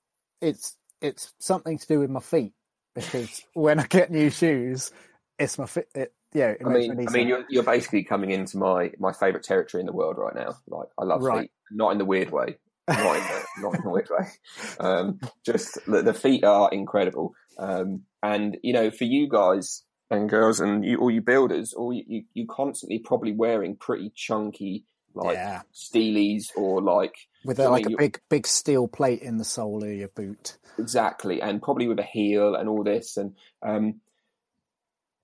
[0.41, 2.53] it's it's something to do with my feet
[2.95, 4.91] because when I get new shoes,
[5.39, 5.89] it's my fit.
[5.95, 9.81] It, yeah, I mean, I mean, you're you're basically coming into my my favorite territory
[9.81, 10.55] in the world right now.
[10.69, 11.43] Like, I love Right.
[11.43, 14.27] feet, not in the weird way, not in the not in the weird way.
[14.79, 17.35] Um, just the, the feet are incredible.
[17.59, 21.91] Um, and you know, for you guys and girls, and you, all you builders, all
[21.91, 27.15] you, you you constantly probably wearing pretty chunky like yeah, steelies or like
[27.47, 30.59] with a, like a big big steel plate in the sole of your boot.
[30.79, 33.99] exactly and probably with a heel and all this and um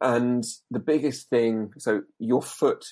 [0.02, 2.84] and the biggest thing so your foot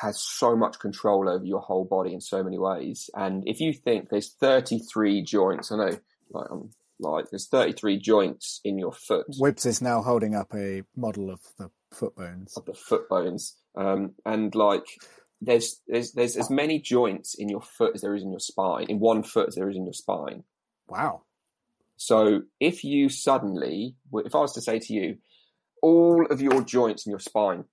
[0.00, 3.72] has so much control over your whole body in so many ways and if you
[3.72, 5.98] think there's 33 joints i know
[6.30, 10.82] like i'm like there's 33 joints in your foot Wibbs is now holding up a
[10.94, 12.56] model of the foot bones.
[12.56, 14.84] of the foot bones um and like
[15.40, 18.86] there's there's there's as many joints in your foot as there is in your spine
[18.88, 20.44] in one foot as there is in your spine
[20.92, 21.22] Wow.
[21.96, 25.18] So if you suddenly, if I was to say to you,
[25.82, 27.64] all of your joints in your spine,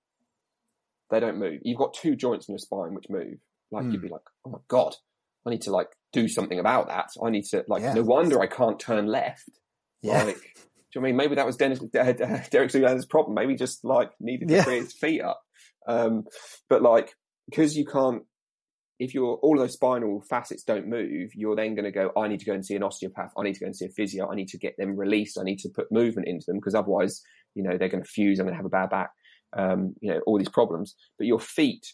[1.10, 1.60] they don't move.
[1.62, 3.38] You've got two joints in your spine which move.
[3.70, 3.90] Like Hmm.
[3.92, 4.94] you'd be like, oh my god,
[5.46, 7.08] I need to like do something about that.
[7.22, 7.82] I need to like.
[7.82, 7.94] Yeah.
[7.94, 9.48] No wonder I can't turn left.
[10.02, 10.24] Yeah.
[10.24, 11.16] Like, do you know what I mean?
[11.16, 13.34] Maybe that was Dennis, Derek Zoolander's problem.
[13.34, 14.64] Maybe he just like needed to Yeah.
[14.64, 15.40] free his feet up.
[15.86, 16.24] Um,
[16.68, 17.14] but like,
[17.48, 18.22] because you can't,
[18.98, 22.10] if you're all of those spinal facets don't move, you're then going to go.
[22.16, 23.32] I need to go and see an osteopath.
[23.38, 24.28] I need to go and see a physio.
[24.30, 25.38] I need to get them released.
[25.38, 27.22] I need to put movement into them because otherwise,
[27.54, 28.38] you know, they're going to fuse.
[28.38, 29.10] I'm going to have a bad back.
[29.52, 30.94] Um, you know, all these problems.
[31.18, 31.92] But your feet,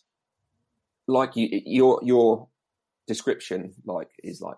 [1.07, 2.49] like you, your your
[3.07, 4.57] description, like is like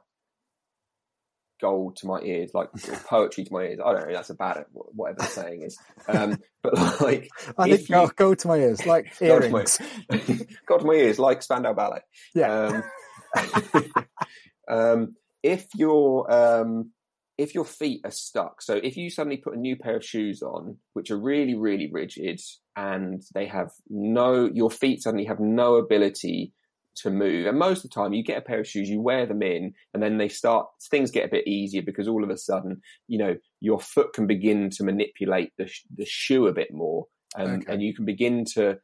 [1.61, 2.71] gold to my ears, like
[3.07, 3.79] poetry to my ears.
[3.85, 4.15] I don't know.
[4.15, 4.67] That's about it.
[4.73, 5.79] Whatever the saying is.
[6.09, 9.79] Um, but like, I think you- go to my ears, like Go to my- earrings.
[10.67, 12.01] got to my ears like Spandau Ballet.
[12.35, 12.83] Yeah.
[13.35, 13.85] Um,
[14.69, 16.91] um, if your um,
[17.39, 20.43] if your feet are stuck, so if you suddenly put a new pair of shoes
[20.43, 22.41] on, which are really really rigid,
[22.77, 26.53] and they have no, your feet suddenly have no ability
[26.97, 27.47] to move.
[27.47, 29.73] And most of the time, you get a pair of shoes, you wear them in,
[29.95, 30.67] and then they start.
[30.91, 34.27] Things get a bit easier because all of a sudden, you know, your foot can
[34.27, 37.73] begin to manipulate the the shoe a bit more, and Okay.
[37.73, 38.79] and you can begin to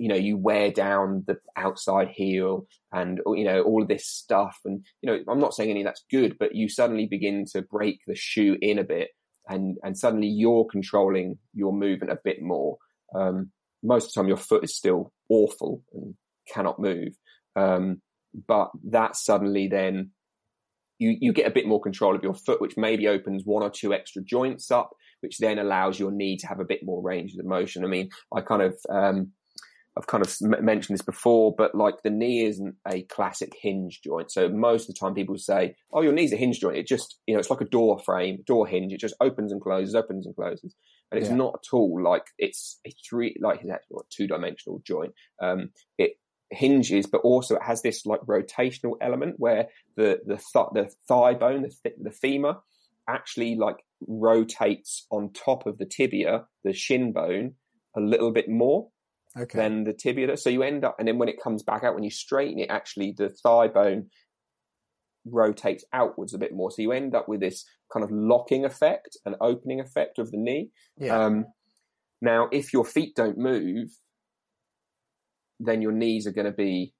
[0.00, 4.58] you know you wear down the outside heel and you know all of this stuff.
[4.64, 7.60] And you know i'm not saying any of that's good but you suddenly begin to
[7.60, 9.10] break the shoe in a bit
[9.46, 12.78] and and suddenly you're controlling your movement a bit more.
[13.14, 13.50] Um
[13.82, 16.14] most of the time your foot is still awful and
[16.48, 17.12] cannot move.
[17.54, 18.00] Um
[18.48, 20.12] but that suddenly then
[20.98, 23.70] you you get a bit more control of your foot which maybe opens one or
[23.70, 27.34] two extra joints up which then allows your knee to have a bit more range
[27.34, 27.84] of motion.
[27.84, 29.32] I mean i kind of um
[30.00, 34.32] I've kind of mentioned this before, but like the knee isn't a classic hinge joint.
[34.32, 36.78] So most of the time people say, oh, your knee's a hinge joint.
[36.78, 38.94] It just, you know, it's like a door frame, door hinge.
[38.94, 40.74] It just opens and closes, opens and closes.
[41.10, 41.36] And it's Yeah.
[41.36, 45.12] not at all like it's a three, like it's actually a two dimensional joint.
[45.42, 46.12] Um, it
[46.50, 51.34] hinges, but also it has this like rotational element where the, the, th- the thigh
[51.34, 52.56] bone, the, th- the femur
[53.06, 53.76] actually like
[54.08, 57.56] rotates on top of the tibia, the shin bone
[57.94, 58.88] a little bit more
[59.38, 59.58] Okay.
[59.58, 60.26] than the tibia.
[60.26, 60.42] does.
[60.42, 62.70] So you end up, and then when it comes back out, when you straighten it,
[62.70, 64.10] actually the thigh bone
[65.24, 66.70] rotates outwards a bit more.
[66.70, 70.38] So you end up with this kind of locking effect, an opening effect of the
[70.38, 70.70] knee.
[70.98, 71.24] yeah.
[71.24, 71.46] Um,
[72.22, 73.88] now, if your feet don't move,
[75.58, 76.92] then your knees are going to be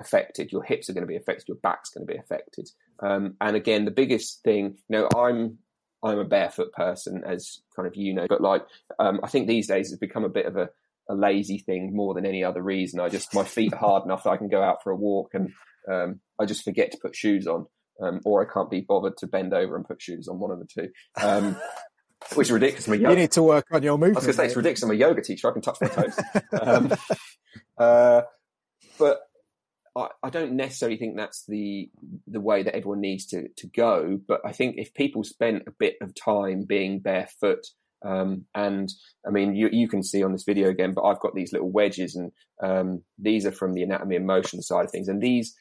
[0.00, 0.52] affected.
[0.52, 1.48] Your hips are going to be affected.
[1.48, 2.68] Your back's going to be affected.
[3.00, 5.58] Um, and again, the biggest thing, you know, I'm
[6.02, 8.62] I'm a barefoot person, as kind of you know, but like
[8.98, 10.68] um, I think these days it's become a bit of a,
[11.08, 13.00] a lazy thing more than any other reason.
[13.00, 15.30] I just my feet are hard enough that I can go out for a walk,
[15.34, 15.50] and
[15.90, 17.66] um, I just forget to put shoes on,
[18.02, 20.38] um, or I can't be bothered to bend over and put shoes on.
[20.38, 20.88] One of the two.
[21.20, 21.56] Um,
[22.34, 22.86] which is ridiculous.
[22.88, 24.14] You yoga- need to work on your I was movement.
[24.24, 24.82] going to say it's ridiculous.
[24.82, 25.48] I'm a yoga teacher.
[25.48, 26.18] I can touch my toes.
[26.60, 26.92] um,
[27.76, 28.22] uh,
[28.98, 29.20] but
[29.96, 31.90] I, I don't necessarily think that's the
[32.26, 34.18] the way that everyone needs to to go.
[34.26, 37.66] But I think if people spent a bit of time being barefoot,
[38.04, 38.92] um, and
[39.26, 41.70] I mean, you you can see on this video again, but I've got these little
[41.70, 45.54] wedges, and um, these are from the Anatomy in Motion side of things, and these.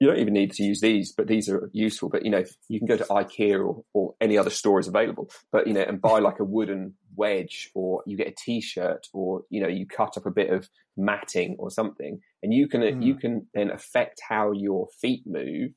[0.00, 2.08] You don't even need to use these, but these are useful.
[2.08, 5.30] But you know, you can go to IKEA or, or any other stores available.
[5.52, 9.42] But you know, and buy like a wooden wedge, or you get a T-shirt, or
[9.48, 13.04] you know, you cut up a bit of matting or something, and you can Mm.
[13.04, 15.70] you can then affect how your feet move.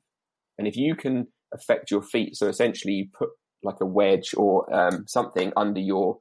[0.58, 3.28] And if you can affect your feet, so essentially you put
[3.62, 6.18] like a wedge or um, something under your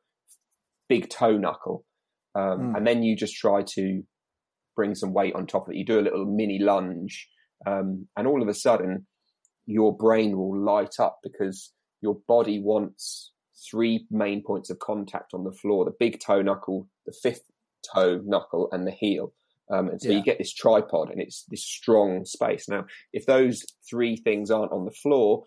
[0.90, 1.86] big toe knuckle,
[2.36, 2.78] um, Mm.
[2.78, 4.04] and then you just try to
[4.76, 5.78] bring some weight on top of it.
[5.78, 7.30] You do a little mini lunge,
[7.66, 9.08] um, and all of a sudden,
[9.66, 13.32] your brain will light up because your body wants
[13.72, 17.50] three main points of contact on the floor: the big toe knuckle, the fifth
[17.94, 19.34] toe knuckle, and the heel.
[19.72, 20.18] Um, and so Yeah.
[20.18, 22.70] you get this tripod, and it's this strong space.
[22.70, 25.46] Now, if those three things aren't on the floor,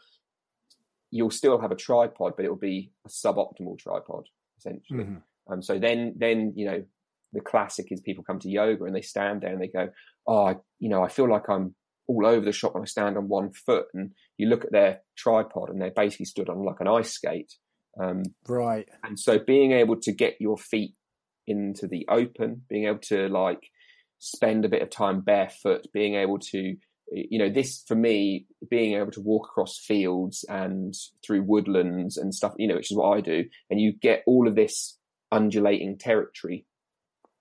[1.10, 4.28] you'll still have a tripod, but it will be a suboptimal tripod
[4.58, 5.04] essentially.
[5.04, 5.22] Mhm.
[5.50, 6.84] Um, so then, then you know,
[7.32, 9.90] the classic is people come to yoga and they stand there and they go,
[10.26, 11.74] "Oh, I, you know, I feel like I'm
[12.06, 15.02] all over the shop when I stand on one foot." And you look at their
[15.16, 17.54] tripod and they're basically stood on like an ice skate.
[18.00, 18.88] Um, Right.
[19.04, 20.94] and so, being able to get your feet
[21.46, 23.70] into the open, being able to like
[24.18, 26.76] spend a bit of time barefoot, being able to
[27.12, 30.94] you know this for me being able to walk across fields and
[31.24, 34.46] through woodlands and stuff you know which is what i do and you get all
[34.46, 34.98] of this
[35.32, 36.66] undulating territory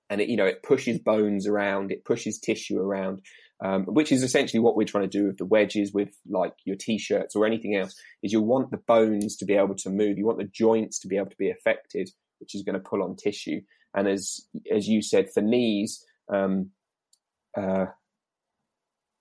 [0.09, 3.21] and it you know it pushes bones around it pushes tissue around
[3.59, 6.75] um, which is essentially what we're trying to do with the wedges with like your
[6.75, 10.25] t-shirts or anything else is you want the bones to be able to move you
[10.25, 12.09] want the joints to be able to be affected
[12.39, 13.61] which is going to pull on tissue
[13.95, 14.41] and as
[14.73, 16.69] as you said for knees um,
[17.57, 17.85] uh,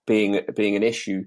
[0.06, 1.24] being being an issue,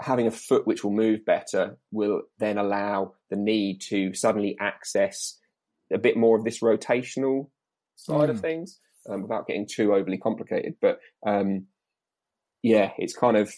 [0.00, 5.38] having a foot which will move better will then allow the knee to suddenly access
[5.92, 7.50] a bit more of this rotational
[7.96, 8.40] side of Mm.
[8.40, 10.74] things um, without getting too overly complicated.
[10.80, 11.66] But um,
[12.62, 13.52] yeah, it's kind of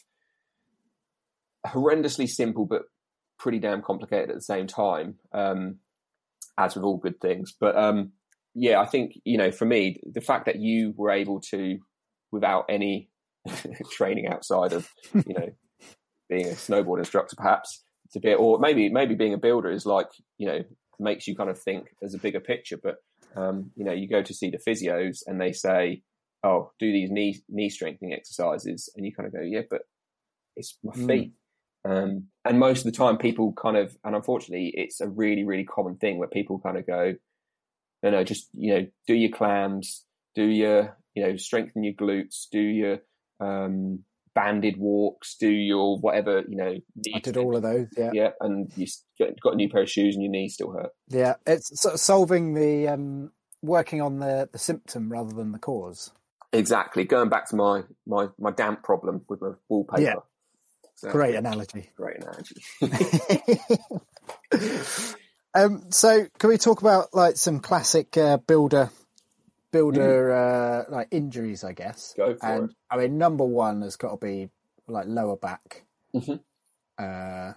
[1.66, 2.82] horrendously simple, but
[3.38, 5.78] pretty damn complicated at the same time, um,
[6.58, 7.54] as with all good things.
[7.58, 8.12] But um,
[8.54, 11.78] yeah, I think you know, for me, the fact that you were able to,
[12.30, 13.10] without any
[13.90, 14.88] training outside of
[15.26, 15.50] you know
[16.28, 20.08] being a snowboard instructor, perhaps to be, or maybe maybe being a builder is like
[20.38, 20.60] you know
[20.98, 22.78] makes you kind of think as a bigger picture.
[22.82, 22.96] But
[23.36, 26.02] um, you know, you go to see the physios and they say,
[26.44, 29.82] "Oh, do these knee knee strengthening exercises," and you kind of go, "Yeah, but
[30.56, 30.94] it's my Mm.
[30.94, 31.34] feet."
[31.84, 35.64] Um, and most of the time, people kind of, and unfortunately, it's a really really
[35.64, 37.14] common thing where people kind of go,
[38.02, 42.48] "No, no, just you know, do your clams, do your you know, strengthen your glutes,
[42.50, 43.00] do your
[43.42, 46.76] um, banded walks, do your whatever you know."
[47.14, 47.88] I did all of those.
[47.96, 48.10] Yeah.
[48.12, 48.86] yeah, and you
[49.18, 50.90] got a new pair of shoes and your knees still hurt.
[51.08, 51.34] Yeah.
[51.46, 53.32] It's sort of solving the um,
[53.62, 56.12] working on the the symptom rather than the cause.
[56.52, 57.04] Exactly.
[57.04, 60.02] Going back to my my my damp problem with my wallpaper.
[60.02, 60.14] Yeah.
[60.94, 61.18] Exactly.
[61.18, 61.90] Great analogy.
[61.96, 62.62] Great analogy.
[65.54, 68.90] um, so, can we talk about like some classic uh, builder
[69.72, 71.64] builder uh, like injuries?
[71.64, 72.14] I guess.
[72.16, 72.76] Go for and it.
[72.90, 74.50] I mean, number one has got to be
[74.86, 75.84] like lower back.
[76.14, 76.40] Mhm.
[76.98, 77.54] Uh,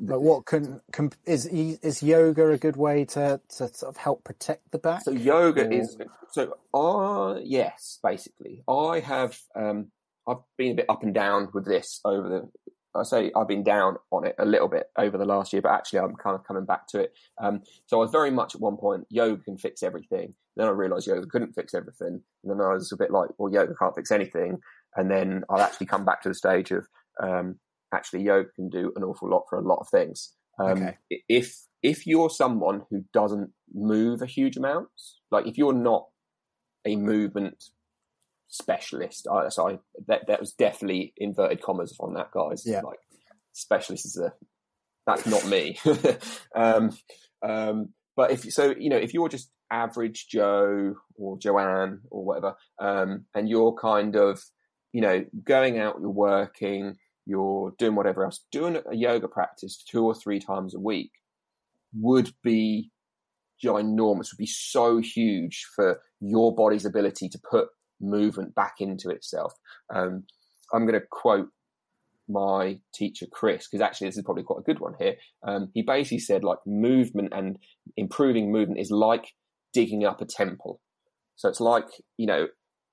[0.00, 4.24] but what can, can is is yoga a good way to to sort of help
[4.24, 5.02] protect the back?
[5.04, 5.96] So yoga Or- is
[6.32, 6.56] so.
[6.74, 9.38] Uh, yes, basically, I have.
[9.54, 9.92] Um,
[10.26, 12.50] I've been a bit up and down with this over the.
[12.96, 15.72] I say I've been down on it a little bit over the last year, but
[15.72, 17.12] actually I'm kind of coming back to it.
[17.38, 20.34] Um, so I was very much at one point yoga can fix everything.
[20.56, 23.52] Then I realised yoga couldn't fix everything, and then I was a bit like, well,
[23.52, 24.58] yoga can't fix anything.
[24.96, 26.86] And then I've actually come back to the stage of
[27.22, 27.58] um,
[27.92, 30.32] actually yoga can do an awful lot for a lot of things.
[30.58, 30.96] Um, Okay.
[31.28, 34.88] If if you're someone who doesn't move a huge amount,
[35.30, 36.06] like if you're not
[36.86, 37.64] a movement
[38.48, 42.62] specialist, I, so I, that that was definitely inverted commas on that, guys.
[42.64, 42.80] Yeah.
[42.80, 43.00] Like
[43.52, 44.32] specialist is a
[45.06, 45.78] that's not me.
[46.54, 46.90] um,
[47.42, 52.56] um, but if so, you know, if you're just average Joe or Joanne or whatever,
[52.80, 54.42] um, and you're kind of,
[54.92, 56.96] you know, going out, you're working,
[57.26, 61.10] you're doing whatever else, doing a yoga practice two or three times a week
[61.94, 62.90] would be
[63.64, 67.68] ginormous, would be so huge for your body's ability to put
[68.00, 69.54] movement back into itself.
[69.94, 70.24] Um,
[70.72, 71.48] I'm going to quote
[72.28, 75.16] my teacher Chris because actually this is probably quite a good one here.
[75.46, 77.58] Um, he basically said like movement and
[77.96, 79.32] improving movement is like
[79.74, 80.80] digging up a temple.
[81.36, 82.46] So it's like you know,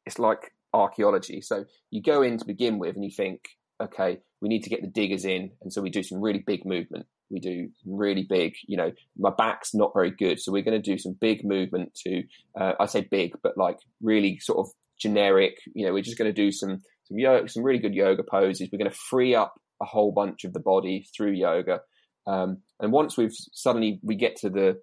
[0.06, 1.42] it's like archaeology.
[1.42, 3.42] So you go in to begin with and you think,
[3.82, 6.66] okay, we need to get the diggers in, and so we do some really big
[6.66, 7.06] movement.
[7.30, 10.92] We do really big, you know, my back's not very good, so we're going to
[10.92, 12.24] do some big movement to,
[12.60, 15.58] uh, I say big, but like really sort of generic.
[15.74, 18.70] You know, we're just going to do some some yoga, some really good yoga poses.
[18.72, 21.82] We're going to free up a whole bunch of the body through yoga,
[22.28, 24.80] um, and once we've suddenly we get to the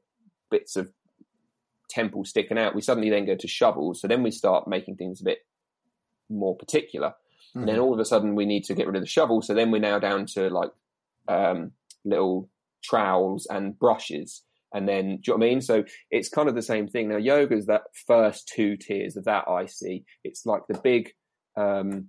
[0.50, 0.88] bits of
[1.88, 4.00] temple sticking out, we suddenly then go to shovels.
[4.00, 5.38] So then we start making things a bit
[6.28, 7.14] more particular.
[7.54, 9.42] And then all of a sudden we need to get rid of the shovel.
[9.42, 10.70] So then we're now down to like
[11.28, 11.72] um,
[12.04, 12.48] little
[12.84, 14.42] trowels and brushes.
[14.74, 15.60] And then, do you know what I mean?
[15.62, 17.08] So it's kind of the same thing.
[17.08, 20.04] Now, yoga is that first two tiers of that I see.
[20.24, 21.14] It's like the big,
[21.56, 22.08] um,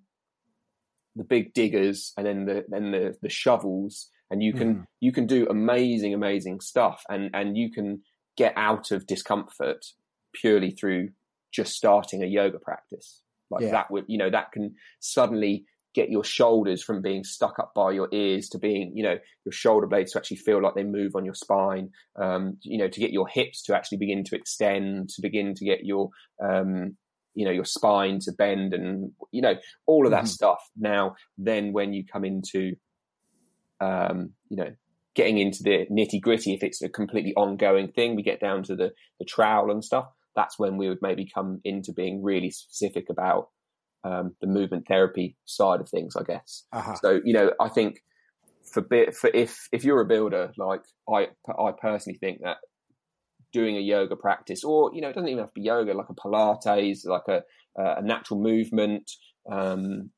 [1.16, 4.86] the big diggers, and then the then the the shovels, and you can Mhm.
[5.00, 8.04] you can do amazing, amazing stuff, and and you can
[8.40, 9.86] get out of discomfort
[10.34, 11.10] purely through
[11.52, 13.22] just starting a yoga practice.
[13.52, 13.72] Like Yeah.
[13.72, 15.66] that would you know that can suddenly
[15.96, 19.52] get your shoulders from being stuck up by your ears to being you know your
[19.52, 23.00] shoulder blades to actually feel like they move on your spine um, you know to
[23.00, 26.10] get your hips to actually begin to extend to begin to get your
[26.42, 26.96] um,
[27.34, 29.56] you know your spine to bend and you know
[29.88, 30.28] all of that Mhm.
[30.28, 32.76] stuff now then when you come into
[33.82, 34.72] um, you know
[35.20, 38.74] getting into the nitty gritty if it's a completely ongoing thing we get down to
[38.76, 38.90] the
[39.20, 43.44] the trowel and stuff that's when we would maybe come into being really specific about
[44.10, 46.96] um, the movement therapy side of things i guess Uh-huh.
[47.04, 47.94] so you know, I think
[48.72, 50.84] for bit for if if you're a builder, like
[51.18, 51.20] I
[51.68, 52.58] I personally think that
[53.52, 56.10] doing a yoga practice, or you know, it doesn't even have to be yoga, like
[56.10, 57.40] a Pilates, like a
[57.76, 59.06] a natural movement.
[59.52, 60.12] Um,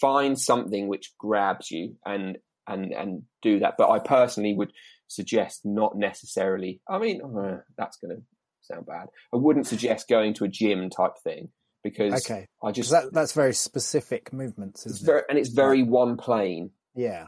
[0.00, 2.38] find something which grabs you and
[2.68, 3.74] and and do that.
[3.78, 4.72] But I personally would
[5.08, 6.80] suggest not necessarily.
[6.88, 8.22] I mean, uh, that's going to
[8.60, 9.08] sound bad.
[9.32, 11.48] I wouldn't suggest going to a gym type thing
[11.82, 12.46] because Okay.
[12.62, 15.26] I just that, that's very specific movements, it's very it?
[15.28, 16.70] and it's very one plane.
[16.94, 17.26] Yeah.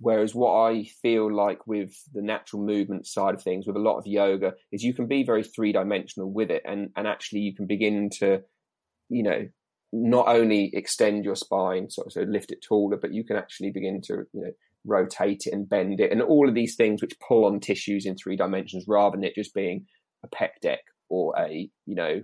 [0.00, 3.98] Whereas what I feel like with the natural movement side of things, with a lot
[3.98, 7.54] of yoga, is you can be very three dimensional with it, and and actually you
[7.54, 8.42] can begin to,
[9.08, 9.48] you know,
[9.92, 14.00] not only extend your spine, so so lift it taller, but you can actually begin
[14.02, 14.52] to you know
[14.84, 18.16] rotate it and bend it, and all of these things which pull on tissues in
[18.16, 19.86] three dimensions, rather than it just being
[20.24, 22.22] a pec deck or a you know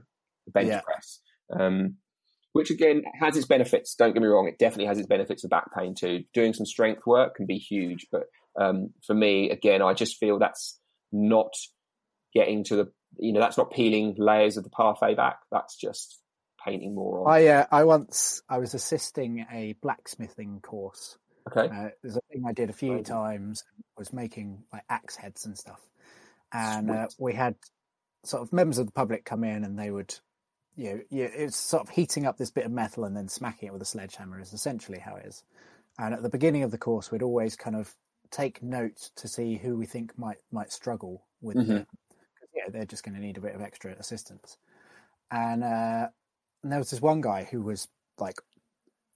[0.49, 0.81] bench Yeah.
[0.81, 1.21] press.
[1.53, 1.97] Um,
[2.53, 3.95] which again has its benefits.
[3.95, 6.25] Don't get me wrong; it definitely has its benefits for back pain too.
[6.35, 8.25] Doing some strength work can be huge, but
[8.59, 10.81] um, for me, again, I just feel that's
[11.13, 11.53] not
[12.35, 15.39] getting to the you know that's not peeling layers of the parfait back.
[15.53, 16.21] That's just
[16.65, 17.33] painting more on.
[17.33, 21.17] I uh, I once I was assisting a blacksmithing course.
[21.51, 23.05] Okay, Uh, there's a thing I did a few Right.
[23.05, 23.65] times.
[23.97, 25.89] Was making like axe heads and stuff,
[26.53, 27.57] and uh, we had
[28.25, 30.15] sort of members of the public come in, and they would,
[30.77, 33.69] you know, yeah, it's sort of heating up this bit of metal and then smacking
[33.69, 35.45] it with a sledgehammer is essentially how it is.
[35.99, 37.97] And at the beginning of the course, we'd always kind of
[38.31, 41.85] take note to see who we think might might struggle with Mhm.
[41.85, 41.87] it.
[42.55, 44.59] Yeah, they're just going to need a bit of extra assistance.
[45.31, 46.09] And, uh,
[46.63, 47.89] and there was this one guy who was
[48.19, 48.37] like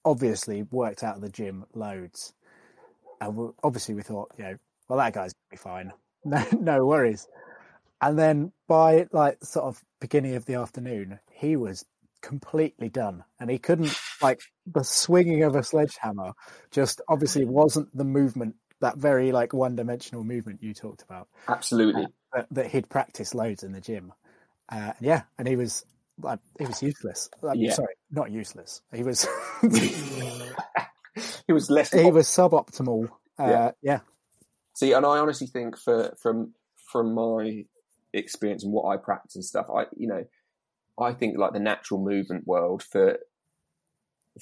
[0.05, 2.33] obviously worked out of the gym loads.
[3.21, 5.93] And we, obviously we thought, you know, well that guy's gonna be fine.
[6.25, 7.27] No, no worries.
[7.99, 11.83] And then by like sort of beginning of the afternoon, he was
[12.21, 16.31] completely done, and he couldn't like the swinging of a sledgehammer.
[16.71, 22.07] Just obviously wasn't the movement that very like one dimensional movement you talked about absolutely.
[22.33, 24.11] that, that he'd practiced loads in the gym.
[24.69, 25.85] Uh, yeah, and he was
[26.21, 27.29] like he was useless.
[27.41, 27.73] Like, Yeah.
[27.73, 28.81] Sorry, not useless.
[28.93, 29.27] He was
[29.61, 31.91] he was less.
[31.93, 33.09] he was suboptimal.
[33.39, 33.71] Uh, Yeah.
[33.81, 33.99] yeah.
[34.75, 36.53] See, and I honestly think for from
[36.91, 37.65] from my
[38.13, 40.23] experience and what I practice and stuff, I you know,
[40.99, 43.19] I think like the natural movement world for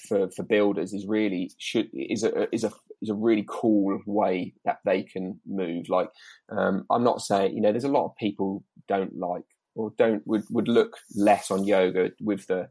[0.08, 4.54] for for builders is really should is a is a is a really cool way
[4.64, 5.90] that they can move.
[5.90, 6.10] Like,
[6.50, 9.44] um, I'm not saying you know, there's a lot of people don't like
[9.76, 12.70] or don't would would look less on yoga with the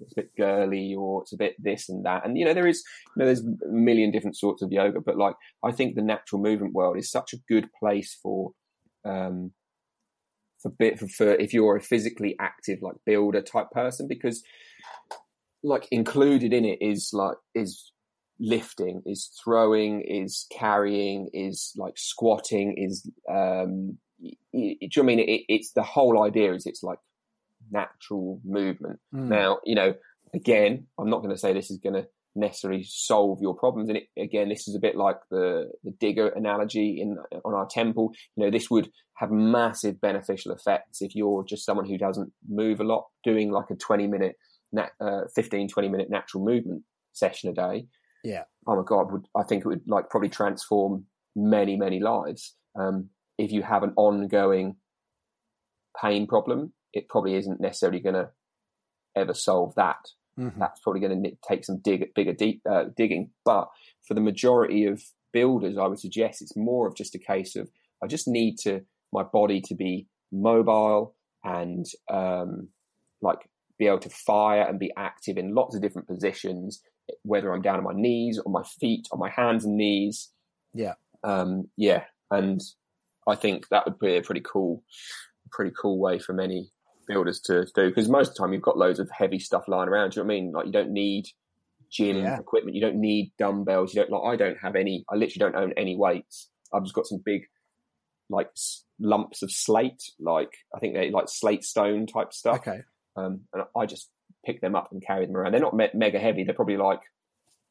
[0.00, 2.66] it's a bit girly or it's a bit this and that, and you know there
[2.66, 2.82] is
[3.16, 6.42] you know there's a million different sorts of yoga, but like I think the natural
[6.42, 8.52] movement world is such a good place for
[9.04, 9.52] um,
[10.60, 14.42] for bit for, for if you're a physically active like builder type person because
[15.62, 17.92] like included in it is like is
[18.40, 25.42] lifting is throwing is carrying is like squatting is um do you I mean it,
[25.48, 26.98] it's the whole idea is it's like
[27.70, 29.28] natural movement Mm.
[29.28, 29.94] now, you know,
[30.34, 33.88] again, I'm not going to say this is going to necessarily solve your problems.
[33.88, 37.66] And it, again, this is a bit like the, the digger analogy in on our
[37.66, 38.12] temple.
[38.36, 42.80] You know, this would have massive beneficial effects if you're just someone who doesn't move
[42.80, 44.36] a lot, doing like a 20 minute,
[44.72, 47.86] nat, uh, 15, 20 minute natural movement session a day.
[48.24, 48.44] Yeah.
[48.66, 51.06] Oh my God, would, I think it would like probably transform
[51.36, 52.54] many, many lives.
[52.74, 54.76] Um, if you have an ongoing
[56.00, 58.30] pain problem, it probably isn't necessarily going to
[59.16, 60.10] ever solve that.
[60.38, 60.58] Mhm.
[60.58, 63.30] That's probably going to take some dig, bigger deep, uh, digging.
[63.44, 63.68] But
[64.06, 67.70] for the majority of builders, I would suggest it's more of just a case of
[68.02, 71.14] I just need to my body to be mobile
[71.44, 72.68] and um,
[73.22, 76.82] like be able to fire and be active in lots of different positions,
[77.22, 80.30] whether I'm down on my knees, on my feet, on my hands and knees.
[80.72, 80.94] Yeah.
[81.22, 82.60] Um, yeah, and
[83.26, 84.82] I think that would be a pretty cool,
[85.50, 86.70] pretty cool way for many
[87.06, 89.88] builders to do because most of the time you've got loads of heavy stuff lying
[89.88, 90.10] around.
[90.10, 90.52] Do you know what I mean?
[90.52, 91.26] Like you don't need
[91.90, 92.38] gym Yeah.
[92.38, 92.74] equipment.
[92.74, 93.94] You don't need dumbbells.
[93.94, 94.34] You don't like.
[94.34, 95.04] I don't have any.
[95.10, 96.50] I literally don't own any weights.
[96.72, 97.42] I've just got some big,
[98.30, 100.02] like s- lumps of slate.
[100.18, 102.56] Like I think they like slate stone type stuff.
[102.56, 102.80] Okay.
[103.16, 104.10] Um, and I just
[104.44, 105.52] pick them up and carry them around.
[105.52, 106.44] They're not me- mega heavy.
[106.44, 107.00] They're probably like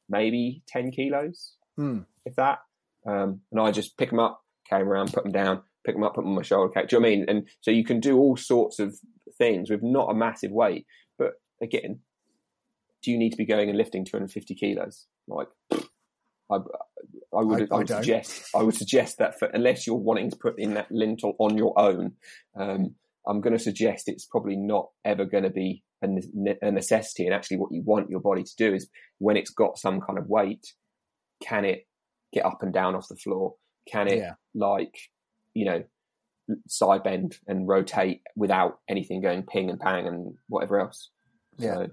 [0.10, 2.00] maybe ten kilos, Hmm.
[2.26, 2.60] if that.
[3.06, 6.04] Um, and I just pick them up, carry them around, put them down, pick them
[6.04, 6.72] up, put them on my shoulder.
[6.72, 7.26] Carry, do you know what I mean?
[7.30, 8.98] And so you can do all sorts of
[9.38, 10.86] things with not a massive weight.
[11.18, 12.00] But again,
[13.02, 15.08] do you need to be going and lifting 250 kilos?
[15.28, 19.96] Like, I, I would, I- I, would suggest, I would suggest that for, unless you're
[19.96, 22.14] wanting to put in that lintel on your own,
[22.56, 22.96] um,
[23.28, 26.08] I'm going to suggest it's probably not ever going to be a,
[26.62, 27.26] a necessity.
[27.26, 28.90] And actually, what you want your body to do is
[29.20, 30.74] when it's got some kind of weight,
[31.42, 31.88] can it
[32.34, 33.56] get up and down off the floor?
[33.92, 34.34] Can it, Yeah.
[34.54, 34.96] like,
[35.54, 35.84] you know,
[36.68, 41.10] side bend and rotate without anything going ping and pang and whatever else?
[41.58, 41.86] Yeah.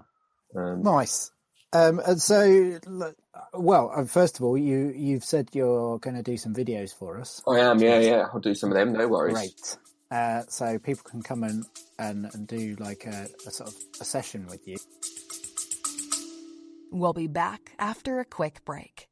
[0.53, 1.31] So, um, Nice.
[1.73, 2.79] Um, and so,
[3.53, 7.17] well, uh, first of all, you you've said you're going to do some videos for
[7.17, 7.41] us.
[7.47, 8.27] I am, yeah, yeah.
[8.33, 8.91] I'll do some of them.
[8.91, 9.33] No worries.
[9.33, 9.77] Great.
[10.11, 11.65] Uh, so people can come and
[11.97, 14.75] and, and do like a, a sort of a session with you.
[16.91, 19.07] We'll be back after a quick break.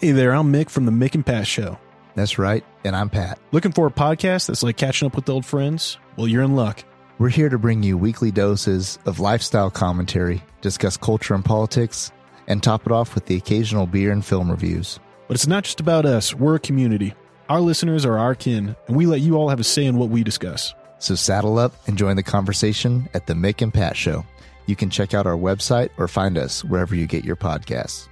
[0.00, 1.78] Hey there, I'm Mick from the Mick and Pat Show.
[2.16, 3.38] That's right, and I'm Pat.
[3.52, 5.98] Looking for a podcast that's like catching up with old friends?
[6.16, 6.84] Well, you're in luck.
[7.18, 12.10] We're here to bring you weekly doses of lifestyle commentary, discuss culture and politics,
[12.48, 14.98] and top it off with the occasional beer and film reviews.
[15.28, 17.14] But it's not just about us, we're a community.
[17.48, 20.10] Our listeners are our kin, and we let you all have a say in what
[20.10, 20.74] we discuss.
[20.98, 24.26] So saddle up and join the conversation at the Mick and Pat Show.
[24.66, 28.08] You can check out our website or find us wherever you get your podcasts.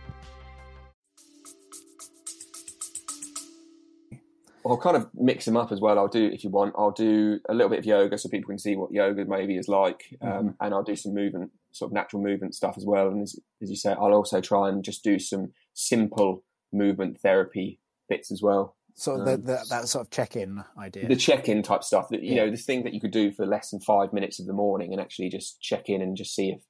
[4.67, 5.99] I'll kind of mix them up as well.
[5.99, 8.59] I'll do, if you want, I'll do a little bit of yoga so people can
[8.59, 10.17] see what yoga maybe is like.
[10.21, 13.09] Um, and I'll do some movement, sort of natural movement stuff as well.
[13.09, 17.81] And as, as you say, I'll also try and just do some simple movement therapy
[18.09, 18.77] bits as well.
[18.95, 21.09] So of the, Um, the, that sort of check-in idea.
[21.09, 22.45] The check in type stuff that, you Yeah.
[22.45, 24.93] know, this thing that you could do for less than five minutes of the morning
[24.93, 26.63] and actually just check in and just see if,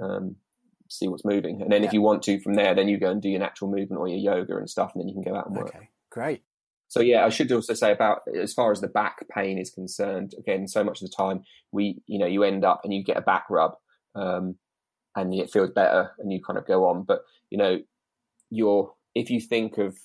[0.00, 0.36] um,
[0.88, 1.62] see what's moving.
[1.62, 3.70] And then if you want to from there, then you go and do your natural
[3.70, 4.92] movement or your yoga and stuff.
[4.94, 5.68] And then you can go out and work.
[5.68, 6.42] okay, great.
[6.90, 10.34] So yeah, I should also say about as far as the back pain is concerned.
[10.36, 13.16] Again, so much of the time we, you know, you end up and you get
[13.16, 13.74] a back rub,
[14.16, 14.56] um,
[15.14, 17.04] and it feels better, and you kind of go on.
[17.04, 17.78] But you know,
[18.50, 19.96] your if you think of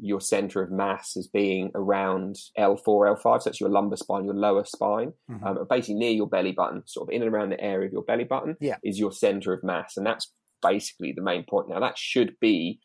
[0.00, 4.34] your center of mass as being around L4, L5, so that's your lumbar spine, your
[4.34, 5.44] lower spine, Mhm.
[5.44, 8.04] um, basically near your belly button, sort of in and around the area of your
[8.04, 8.76] belly button, Yeah.
[8.84, 10.32] is your center of mass, and that's
[10.62, 11.68] basically the main point.
[11.68, 12.78] Now that should be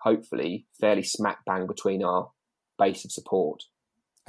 [0.00, 2.32] hopefully fairly smack bang between our
[2.78, 3.64] base of support,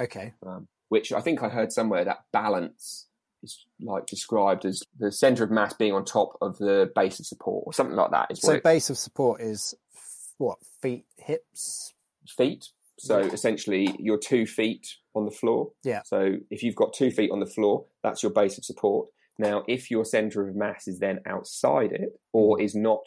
[0.00, 3.06] Okay, um, which I think I heard somewhere that balance
[3.42, 7.26] is like described as the center of mass being on top of the base of
[7.26, 8.30] support or something like that.
[8.30, 11.92] Is so base of support is f- what feet, hips.
[12.36, 12.68] feet.
[12.98, 13.26] So Yeah.
[13.32, 15.72] essentially, your two feet on the floor.
[15.84, 16.02] Yeah.
[16.04, 19.08] So if you've got two feet on the floor, that's your base of support.
[19.38, 23.06] Now, if your center of mass is then outside it or is not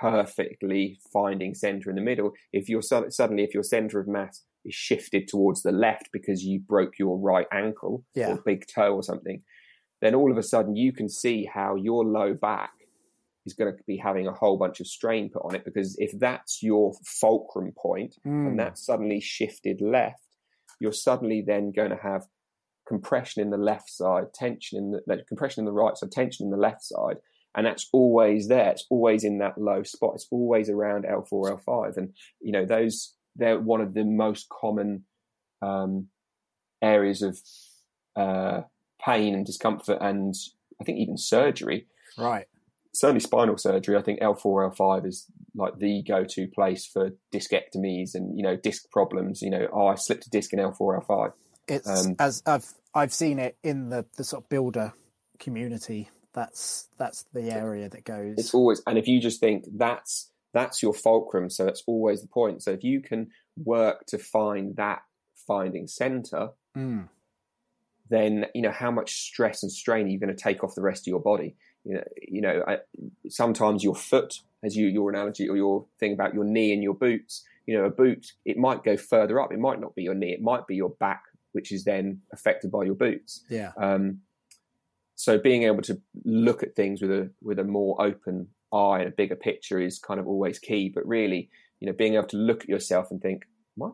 [0.00, 4.44] perfectly finding center in the middle, if you're sud- suddenly if your center of mass
[4.64, 8.32] is shifted towards the left because you broke your right ankle Yeah.
[8.32, 9.42] or big toe or something,
[10.00, 12.70] then all of a sudden you can see how your low back
[13.46, 16.12] is going to be having a whole bunch of strain put on it because if
[16.18, 18.48] that's your fulcrum point Mm.
[18.48, 20.22] and that's suddenly shifted left,
[20.80, 22.26] you're suddenly then going to have
[22.86, 26.44] compression in the left side, tension in the no, compression in the right side, tension
[26.46, 27.16] in the left side,
[27.56, 28.70] and that's always there.
[28.70, 30.12] It's always in that low spot.
[30.14, 35.04] It's always around L4, L5, and you know those they're one of the most common
[35.62, 36.08] um,
[36.82, 37.38] areas of
[38.16, 38.62] uh,
[39.04, 40.34] pain and discomfort, and
[40.80, 41.86] I think even surgery
[42.16, 42.46] Right.
[42.92, 43.96] certainly spinal surgery.
[43.96, 48.90] I think L4, L5 is like the go-to place for discectomies and you know disc
[48.90, 49.42] problems.
[49.42, 51.32] You know, oh, I slipped a disc in L4, L5.
[51.68, 54.94] It's Um, as I've I've seen it in the the sort of builder
[55.38, 56.10] community.
[56.34, 58.36] That's that's the area that goes.
[58.38, 62.28] It's always, and if you just think that's that's your fulcrum, so that's always the
[62.28, 62.62] point.
[62.62, 63.28] So if you can
[63.64, 65.02] work to find that
[65.46, 67.08] finding center, Mm.
[68.10, 70.82] then you know how much stress and strain are you going to take off the
[70.82, 71.56] rest of your body.
[71.84, 72.78] You know, you know, I,
[73.28, 76.94] sometimes your foot, as you your analogy or your thing about your knee and your
[76.94, 77.44] boots.
[77.66, 79.52] You know, a boot it might go further up.
[79.52, 80.32] It might not be your knee.
[80.32, 81.22] It might be your back,
[81.52, 83.44] which is then affected by your boots.
[83.50, 83.72] Yeah.
[83.76, 84.20] Um,
[85.18, 89.08] so being able to look at things with a with a more open eye and
[89.08, 90.92] a bigger picture is kind of always key.
[90.94, 91.50] But really,
[91.80, 93.42] you know, being able to look at yourself and think,
[93.76, 93.88] my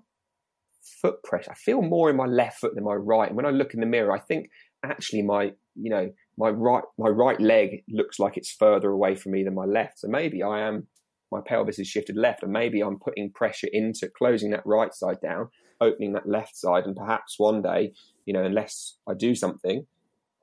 [1.00, 3.28] foot pressure, I feel more in my left foot than my right.
[3.28, 4.50] And when I look in the mirror, I think
[4.84, 9.32] actually my, you know, my right my right leg looks like it's further away from
[9.32, 10.00] me than my left.
[10.00, 10.88] So maybe I am
[11.32, 15.22] my pelvis is shifted left, and maybe I'm putting pressure into closing that right side
[15.22, 15.48] down,
[15.80, 17.94] opening that left side, and perhaps one day,
[18.26, 19.86] you know, unless I do something,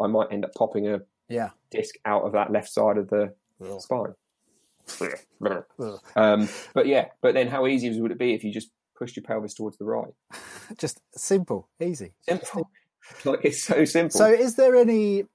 [0.04, 1.52] I might end up popping a Yeah.
[1.70, 3.34] disc out of that left side of the
[3.80, 4.14] spine.
[6.16, 9.24] Um, but yeah, but then how easy would it be if you just pushed your
[9.24, 10.14] pelvis towards the right?
[10.78, 12.14] Just simple, easy.
[12.22, 12.70] Simple.
[13.26, 14.18] like it's so simple.
[14.18, 15.26] So, is there any?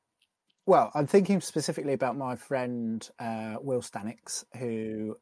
[0.66, 5.16] Well, I'm thinking specifically about my friend uh, Will Stanix, who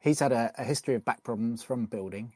[0.00, 2.32] he's had a, a history of back problems from building.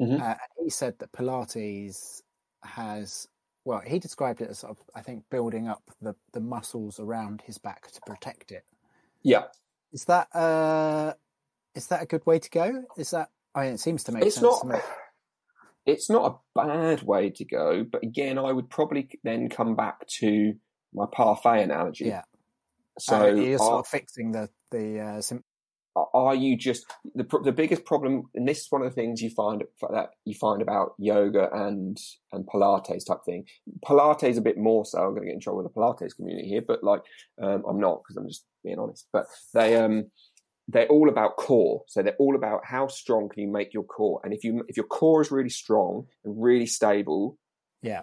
[0.00, 0.20] Mhm.
[0.20, 2.22] Uh, he said that Pilates
[2.62, 3.28] has,
[3.66, 7.42] well, he described it as sort of, I think, building up the, the muscles around
[7.44, 8.64] his back to protect it.
[9.24, 9.44] yeah,
[9.92, 11.14] Is that uh,
[11.74, 12.84] is that a good way to go?
[12.96, 13.30] Is that?
[13.56, 14.60] I mean, it seems to make it's sense not.
[14.60, 14.78] to me.
[15.84, 20.06] It's not a bad way to go, but again, I would probably then come back
[20.18, 20.54] to
[20.94, 22.06] my parfait analogy.
[22.06, 22.22] Yeah.
[22.98, 25.20] So uh, you're sort of fixing the the uh,
[26.14, 29.30] are you just the the biggest problem and this is one of the things you
[29.30, 31.98] find that you find about yoga and
[32.32, 33.44] and pilates type thing
[33.84, 36.48] pilates a bit more so i'm going to get in trouble with the pilates community
[36.48, 37.02] here but like
[37.42, 40.04] um, i'm not because i'm just being honest but they um
[40.68, 44.20] they're all about core so they're all about how strong can you make your core
[44.24, 47.38] and if you if your core is really strong and really stable
[47.82, 48.02] yeah.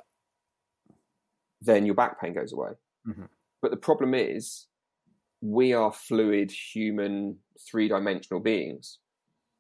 [1.61, 2.71] then your back pain goes away.
[3.07, 3.29] Mhm.
[3.61, 4.67] But the problem is,
[5.43, 7.37] we are fluid, human,
[7.69, 8.99] three dimensional beings.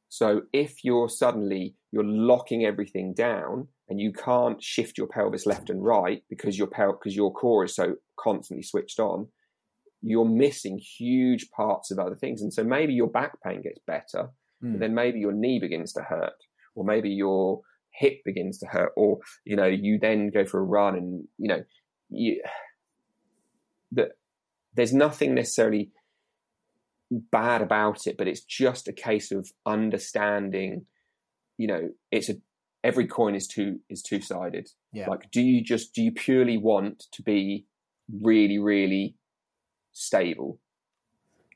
[0.07, 5.69] So if you're suddenly you're locking everything down and you can't shift your pelvis left
[5.69, 9.27] and right because your pel- because your core is so constantly switched on,
[10.01, 12.41] you're missing huge parts of other things.
[12.41, 14.29] And so maybe your back pain gets better,
[14.63, 14.73] Mm.
[14.73, 16.39] but then maybe your knee begins to hurt,
[16.75, 17.61] or maybe your
[17.91, 21.49] hip begins to hurt, or you know you then go for a run and you
[21.49, 21.63] know
[22.09, 22.41] you
[23.91, 24.11] that
[24.75, 25.91] there's nothing necessarily
[27.11, 30.85] bad about it, but it's just a case of understanding.
[31.57, 32.35] You know, it's a
[32.83, 34.69] every coin is two is two sided.
[34.91, 35.09] Yeah.
[35.09, 37.65] Like, do you just do you purely want to be
[38.21, 39.15] really really
[39.91, 40.59] stable,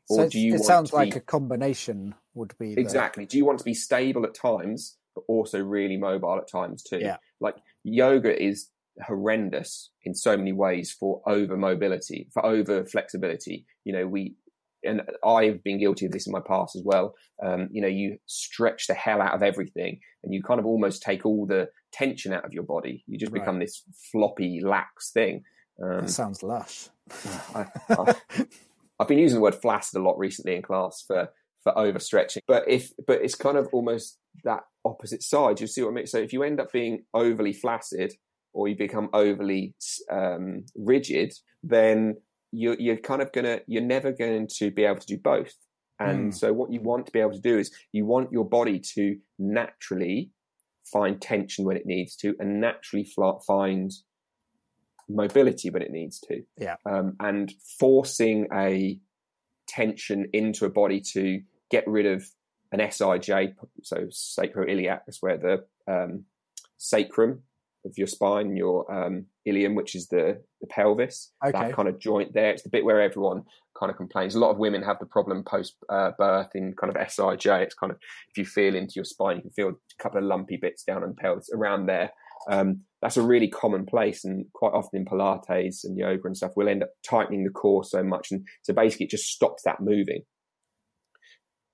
[0.06, 0.50] So or it's- do you?
[0.50, 3.26] it want sounds like be, a combination would be the, Exactly.
[3.26, 7.00] Do you want to be stable at times, but also really mobile at times too?
[7.00, 7.18] Yeah.
[7.40, 8.70] Like yoga is
[9.06, 13.66] horrendous in so many ways for over mobility, for over flexibility.
[13.84, 14.36] You know, we,
[14.84, 17.16] and I've been guilty of this in my past as well.
[17.44, 21.02] Um, you know, you stretch the hell out of everything and you kind of almost
[21.02, 23.04] take all the tension out of your body.
[23.08, 23.42] You just Right.
[23.42, 25.44] become this floppy, lax thing.
[25.82, 26.90] Um, That sounds lush.
[27.56, 27.66] I,
[29.00, 31.30] I've been using the word flaccid a lot recently in class for
[31.64, 35.60] for overstretching, but if but it's kind of almost that opposite side.
[35.60, 36.08] You see what I mean?
[36.08, 38.14] So if you end up being overly flaccid
[38.58, 39.76] or you become overly
[40.12, 41.32] um, rigid,
[41.62, 42.18] then
[42.52, 45.54] you're you're kind of gonna you're never going to be able to do both.
[46.00, 46.34] And Mm.
[46.42, 49.18] so what you want to be able to do is you want your body to
[49.40, 50.32] naturally
[50.94, 53.08] find tension when it needs to, and naturally
[53.48, 53.92] find
[55.10, 56.76] mobility when it needs to Yeah.
[56.86, 59.00] um, and forcing a
[59.68, 62.26] tension into a body to get rid of
[62.72, 66.26] an SIJ, so sacroiliac, that's where the um,
[66.78, 67.44] sacrum
[67.88, 71.58] of your spine, your um, ilium, which is the, the pelvis, Okay.
[71.58, 72.52] that kind of joint there.
[72.52, 73.44] It's the bit where everyone
[73.80, 74.36] kind of complains.
[74.36, 77.62] A lot of women have the problem post uh, birth in kind of SIJ.
[77.62, 77.98] It's kind of
[78.30, 81.04] if you feel into your spine, you can feel a couple of lumpy bits down
[81.04, 82.12] on the pelvis around there.
[82.50, 86.54] Um, that's a really common place, and quite often in Pilates and yoga and stuff,
[86.56, 89.82] we'll end up tightening the core so much, and so basically it just stops that
[89.82, 90.22] moving.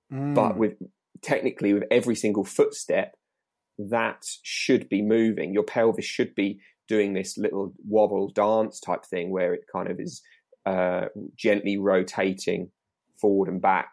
[0.09, 0.57] But Mm.
[0.57, 0.73] with
[1.21, 3.15] technically with every single footstep,
[3.77, 5.53] that should be moving.
[5.53, 9.99] Your pelvis should be doing this little wobble dance type thing where it kind of
[9.99, 10.21] is
[10.65, 11.05] uh,
[11.35, 12.69] gently rotating
[13.19, 13.89] forward and back,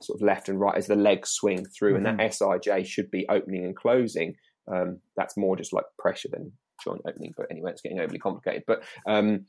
[0.00, 3.26] sort of left and right as the legs swing through, and that SIJ should be
[3.28, 4.34] opening and closing.
[4.72, 7.32] Um, that's more just like pressure than joint opening.
[7.36, 8.64] But anyway, it's getting overly complicated.
[8.66, 9.46] But um,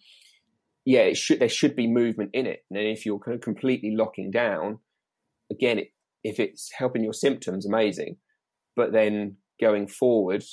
[0.86, 2.64] yeah, it should there should be movement in it.
[2.70, 4.80] And then if you're kind of completely locking down,
[5.52, 5.88] again, it,
[6.24, 8.18] if it's helping your symptoms, amazing.
[8.76, 9.38] But then
[9.68, 10.44] going forward,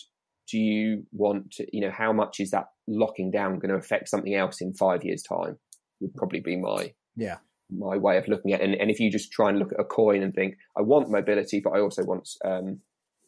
[0.51, 4.09] do you want to, you know, how much is that locking down going to affect
[4.09, 5.59] something else in five years' time?
[6.01, 7.39] Would probably be my yeah.
[7.71, 8.65] my way of looking at it.
[8.65, 11.11] And, and if you just try and look at a coin and think, I want
[11.11, 12.81] mobility, but I also want um,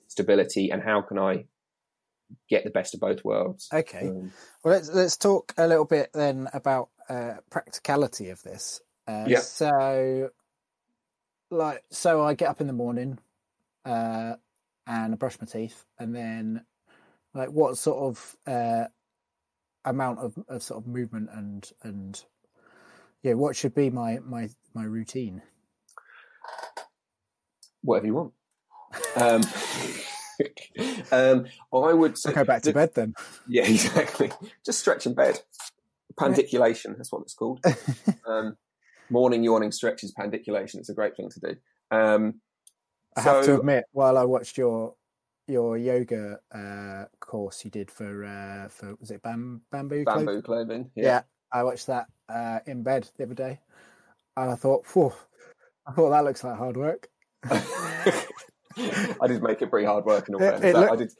[0.09, 1.45] stability, and how can I
[2.49, 3.69] get the best of both worlds?
[3.73, 4.09] Okay.
[4.09, 4.33] Um,
[4.65, 8.81] Well, let's let's talk a little bit then about uh, practicality of this.
[9.07, 9.41] Uh, Yeah.
[9.41, 10.31] So,
[11.51, 13.19] like, so I get up in the morning,
[13.85, 14.35] uh,
[14.87, 16.65] and I brush my teeth, and then,
[17.35, 18.85] like, what sort of uh,
[19.85, 22.23] amount of, of sort of movement and and
[23.23, 25.43] Yeah, what should be my my my routine?
[27.83, 28.33] Whatever you want.
[29.17, 29.43] Um,
[31.13, 33.15] um, I would say go back to the- bed then.
[33.49, 34.31] Yeah, exactly.
[34.65, 35.41] Just stretch in bed.
[36.19, 37.65] Pandiculation, that's what it's called.
[38.27, 38.57] um,
[39.11, 40.79] morning yawning stretches, pandiculation.
[40.79, 41.57] It's a great thing to do.
[41.91, 42.41] Um,
[43.17, 44.95] I have to admit, while I watched your
[45.49, 50.27] your yoga uh, course you did for uh, for was it bam, bamboo Clothing?
[50.27, 50.91] bamboo clothing.
[50.95, 51.23] Yeah.
[51.53, 53.61] I watched that uh, in bed the other day,
[54.39, 55.13] and I thought, Phew,
[55.87, 57.09] I thought that looks like hard work.
[58.79, 60.65] I did make it pretty hard work in all It- fairness.
[60.65, 61.13] it That- I did,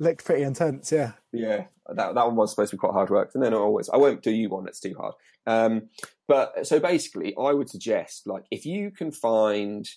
[0.00, 1.12] Looked pretty intense, yeah.
[1.32, 3.96] yeah, that that one was supposed to be quite hard work, and then always I
[3.96, 5.14] won't do you one that's too hard.
[5.46, 5.88] Um,
[6.26, 9.88] but so basically, I would suggest like if you can find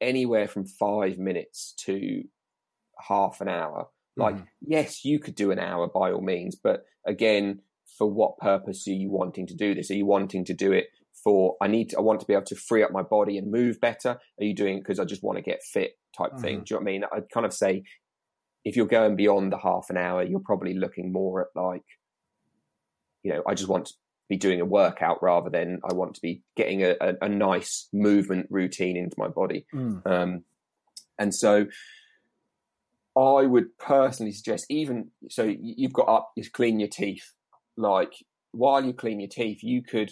[0.00, 2.22] anywhere from five minutes to
[3.08, 4.48] half an hour, like Mhm.
[4.60, 7.62] yes, you could do an hour by all means, but again,
[7.98, 9.90] for what purpose are you wanting to do this?
[9.90, 10.88] Are you wanting to do it
[11.22, 13.50] for I need to, I want to be able to free up my body and
[13.50, 14.10] move better?
[14.38, 16.62] Are you doing it because I just want to get fit type thing?
[16.64, 17.04] Do you know what I mean?
[17.12, 17.84] I'd kind of say
[18.64, 21.84] if you're going beyond the half an hour, you're probably looking more at like,
[23.22, 23.94] you know, I just want to
[24.28, 27.88] be doing a workout rather than I want to be getting a, a, a nice
[27.92, 29.66] movement routine into my body.
[29.74, 30.06] Mm.
[30.06, 30.44] Um,
[31.18, 31.66] and so
[33.16, 37.32] I would personally suggest even so you've got up, you clean your teeth.
[37.76, 38.12] Like
[38.52, 40.10] while you clean your teeth, you could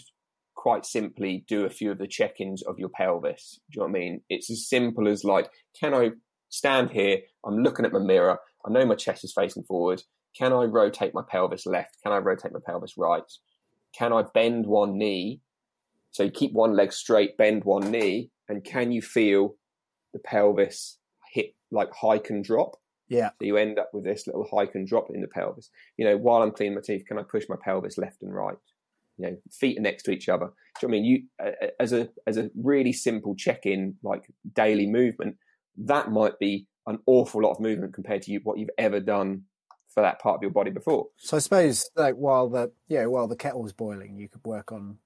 [0.55, 3.61] quite simply do a few of the check-ins of your pelvis.
[3.71, 4.21] Do you know what I mean?
[4.31, 6.11] It's as simple as like, can I
[6.49, 7.19] stand here?
[7.45, 8.39] I'm looking at my mirror.
[8.65, 10.03] I know my chest is facing forward.
[10.39, 11.97] Can I rotate my pelvis left?
[12.03, 13.23] Can I rotate my pelvis right?
[13.97, 15.41] Can I bend one knee?
[16.11, 19.57] So you keep one leg straight, bend one knee, and can you feel
[20.13, 20.99] the pelvis
[21.33, 22.77] hit like hike and drop?
[23.09, 23.31] Yeah.
[23.31, 25.71] So you end up with this little hike and drop in the pelvis.
[25.97, 28.57] You know, while I'm cleaning my teeth, can I push my pelvis left and right?
[29.19, 30.47] You know, feet are next to each other.
[30.81, 31.05] Do you know I mean?
[31.05, 34.25] You uh, as a as a really simple check-in, like
[34.55, 35.37] daily movement,
[35.77, 39.43] that might be an awful lot of movement compared to you, what you've ever done
[39.95, 41.07] for that part of your body before.
[41.19, 44.99] So I suppose like while the yeah while the kettle's boiling, you could work on.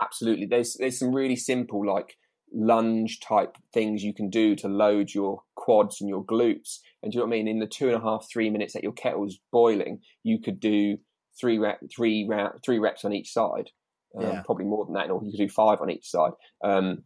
[0.00, 0.46] Absolutely.
[0.46, 2.16] There's there's some really simple like
[2.52, 6.78] lunge type things you can do to load your quads and your glutes.
[7.02, 7.48] And do you know what i mean?
[7.48, 10.98] In the two and a half three minutes that your kettle's boiling you could do
[11.38, 13.70] three rep three rep three reps on each side.
[14.16, 14.42] Um, Yeah.
[14.44, 16.32] probably more than that or you could do five on each side.
[16.64, 17.04] Um,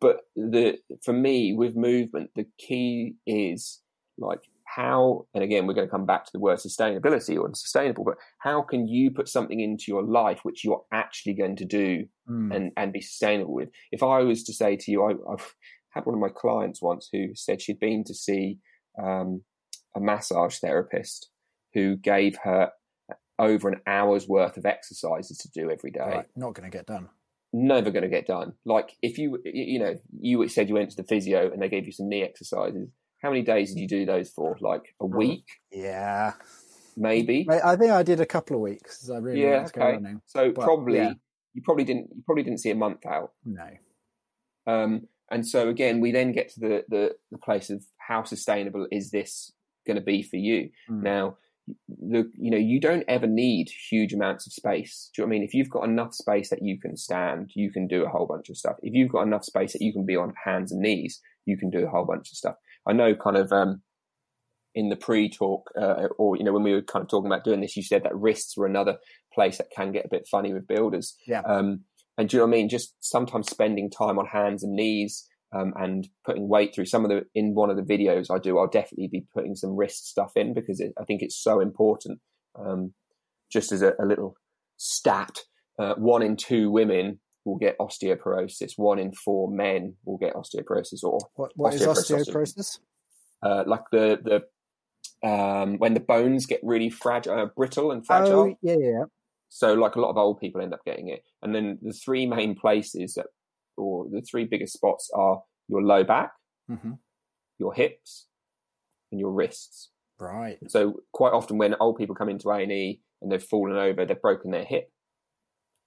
[0.00, 3.80] but the for me with movement the key is
[4.18, 4.40] like
[4.76, 8.16] how and again we're going to come back to the word sustainability or sustainable but
[8.38, 11.90] how can you put something into your life which you're actually going to do
[12.28, 12.54] Mm.
[12.54, 15.54] and and be sustainable with if i was to say to you I, i've
[15.94, 18.58] had one of my clients once who said she'd been to see
[19.06, 19.42] um,
[19.94, 21.30] a massage therapist
[21.74, 22.72] who gave her
[23.38, 26.86] over an hour's worth of exercises to do every day right, not going to get
[26.86, 27.08] done.
[27.52, 28.54] never going to get done.
[28.64, 31.86] Like if you, you know, you said you went to the physio and they gave
[31.86, 32.88] you some knee exercises.
[33.22, 34.56] How many days did you do those for?
[34.60, 36.34] Like a week, Yeah,
[36.96, 37.46] maybe.
[37.50, 39.08] I think I did a couple of weeks.
[39.10, 39.92] I really Yeah, wanted to go okay.
[39.92, 40.20] running.
[40.26, 41.12] So But, probably yeah.
[41.54, 43.32] you probably didn't you probably didn't see a month out.
[43.44, 43.68] No,
[44.66, 48.86] Um, and so again, we then get to the the, the place of how sustainable
[48.90, 49.52] is this
[49.86, 50.70] going to be for you?
[50.90, 51.02] Mm.
[51.02, 51.38] Now,
[51.88, 55.10] the you know you don't ever need huge amounts of space.
[55.14, 55.42] Do you know what I mean?
[55.48, 58.48] If you've got enough space that you can stand, you can do a whole bunch
[58.50, 58.76] of stuff.
[58.82, 61.70] If you've got enough space that you can be on hands and knees, you can
[61.70, 62.54] do a whole bunch of stuff.
[62.86, 63.52] I know, kind of.
[63.52, 63.82] Um,
[64.78, 67.62] in the pre-talk, uh, or you know, when we were kind of talking about doing
[67.62, 68.98] this, you said that wrists were another
[69.32, 71.16] place that can get a bit funny with builders.
[71.26, 71.40] Yeah.
[71.40, 71.84] Um,
[72.18, 72.68] and do you know what I mean?
[72.68, 77.10] Just sometimes spending time on hands and knees um, and putting weight through some of
[77.10, 80.32] the in one of the videos I do, I'll definitely be putting some wrist stuff
[80.36, 82.20] in because it, I think it's so important.
[82.58, 82.92] Um,
[83.50, 84.36] just as a, a little
[84.76, 85.38] stat,
[85.78, 88.72] uh, one in two women will get osteoporosis.
[88.76, 92.28] One in four men will get osteoporosis, or what what is Osteoporosis.
[92.28, 92.78] osteoporosis?
[93.42, 98.40] uh, like the the um, when the bones get really fragile, uh, brittle and fragile.
[98.40, 99.04] Oh yeah, yeah.
[99.48, 101.22] So, like a lot of old people end up getting it.
[101.40, 103.26] And then the three main places that,
[103.76, 106.32] or the three biggest spots are your low back,
[106.68, 106.92] hmm
[107.58, 108.26] your hips,
[109.10, 109.90] and your wrists.
[110.18, 110.58] Right.
[110.68, 114.04] So, quite often when old people come into A and E and they've fallen over,
[114.04, 114.90] they've broken their hip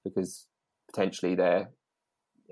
[0.03, 0.47] because
[0.92, 1.70] potentially their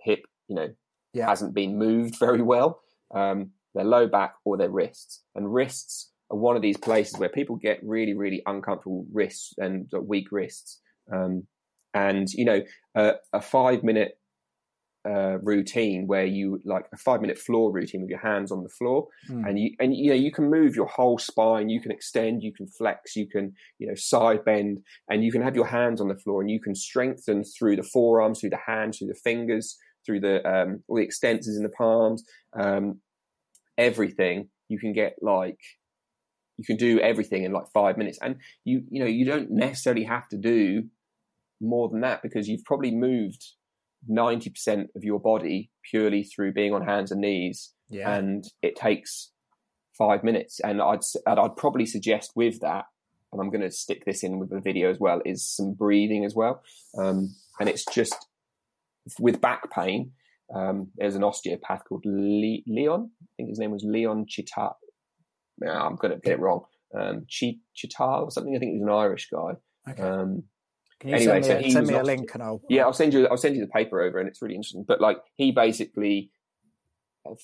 [0.04, 0.68] hip, you know,
[1.14, 1.28] Yeah.
[1.28, 2.82] hasn't been moved very well.
[3.14, 7.30] Um, their low back or their wrists, and wrists are one of these places where
[7.30, 10.82] people get really, really uncomfortable wrists and uh, weak wrists.
[11.14, 11.48] Um,
[11.94, 12.62] and you know,
[12.96, 14.20] a five minute
[15.08, 18.70] uh, routine where you like a five minute floor routine with your hands on the
[18.78, 19.48] floor, Mm.
[19.48, 22.54] and you and you know you can move your whole spine, you can extend, you
[22.54, 24.80] can flex, you can you know side bend,
[25.10, 27.84] and you can have your hands on the floor, and you can strengthen through the
[27.96, 31.76] forearms, through the hands, through the fingers, through the um, all the extensors in the
[31.78, 32.24] palms,
[32.60, 33.00] um,
[33.78, 34.50] everything.
[34.70, 35.60] You can get like
[36.58, 40.04] you can do everything in like five minutes, and you you know you don't necessarily
[40.04, 40.84] have to do
[41.62, 43.44] more than that because you've probably moved
[44.10, 48.16] 90% of your body purely through being on hands and knees Yeah.
[48.16, 49.32] and it takes
[49.98, 50.60] five minutes.
[50.60, 52.86] And I'd, and I'd probably suggest with that
[53.32, 56.24] and I'm going to stick this in with the video as well is some breathing
[56.26, 56.62] as well.
[56.98, 58.16] Um, and it's just
[59.20, 60.12] with back pain
[60.54, 63.12] um, there's an osteopath called Le- Leon?
[63.22, 64.74] I think his name was Leon Chaitow
[65.60, 66.66] no, I'm going to get it wrong.
[66.98, 68.56] Um, Chi- Chaitow or something?
[68.56, 69.54] I think he was an Irish guy.
[69.90, 70.02] Okay.
[70.04, 70.44] um,
[71.00, 73.14] Can you anyway, send me, a, send me a link and I'll yeah, I'll send
[73.14, 73.28] you.
[73.28, 74.86] I'll send you the paper over, and it's really interesting.
[74.88, 76.32] But like, he basically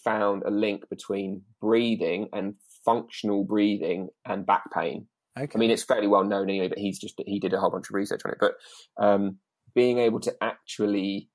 [0.04, 5.08] found a link between breathing and functional breathing and back pain.
[5.38, 5.52] Okay.
[5.56, 7.90] I mean, it's fairly well known anyway, but he's just he did a whole bunch
[7.90, 8.38] of research on it.
[8.40, 8.54] But
[8.98, 9.38] um,
[9.74, 11.30] being able to actually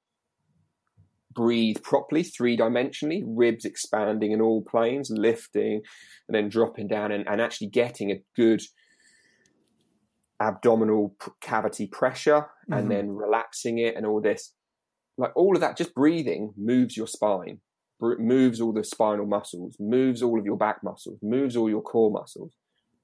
[1.34, 5.82] breathe properly, three dimensionally, ribs expanding in all planes, lifting
[6.28, 8.62] and then dropping down, and, and actually getting a good
[10.41, 12.78] abdominal cavity pressure, Mhm.
[12.78, 14.55] and then relaxing it, and all this,
[15.16, 17.61] like all of that, just breathing moves your spine,
[18.01, 22.11] moves all the spinal muscles, moves all of your back muscles, moves all your core
[22.11, 22.53] muscles.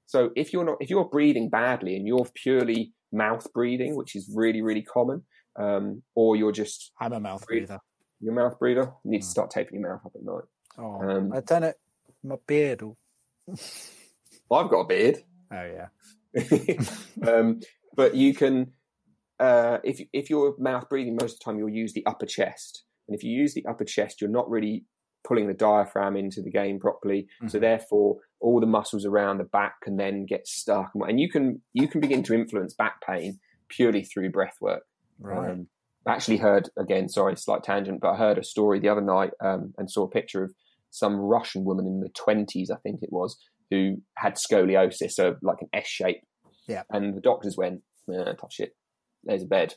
[0.05, 4.31] So if you're not, if you're breathing badly and you're purely mouth breathing, which is
[4.33, 5.25] really really common,
[5.57, 7.67] um, or you're just I'm a mouth Breathe.
[7.67, 7.81] breather.
[8.21, 9.29] your mouth breather, you need to Mm.
[9.31, 10.43] start taping your mouth up at night.
[10.77, 11.77] Oh, Um, I've done it.
[12.23, 12.81] My beard.
[13.49, 15.87] I've got a beard, Oh yeah.
[17.27, 17.59] um,
[17.95, 18.73] but you can,
[19.39, 22.83] uh, if if you're mouth breathing, most of the time you'll use the upper chest,
[23.07, 24.85] and if you use the upper chest, you're not really
[25.27, 27.27] pulling the diaphragm into the game properly.
[27.47, 27.61] So Mhm.
[27.61, 31.87] therefore, all the muscles around the back can then get stuck, and you can you
[31.87, 34.83] can begin to influence back pain purely through breath work.
[35.19, 35.49] Right.
[35.51, 35.67] Um,
[36.05, 39.31] I actually heard again, sorry, slight tangent, but I heard a story the other night
[39.41, 40.53] um, and saw a picture of
[40.91, 43.37] some Russian woman in the twenties, I think it was,
[43.71, 46.21] who had scoliosis, so like an S shape.
[46.67, 46.83] Yeah.
[46.89, 48.75] And the doctors went, nah, touch it.
[49.23, 49.75] There's a bed.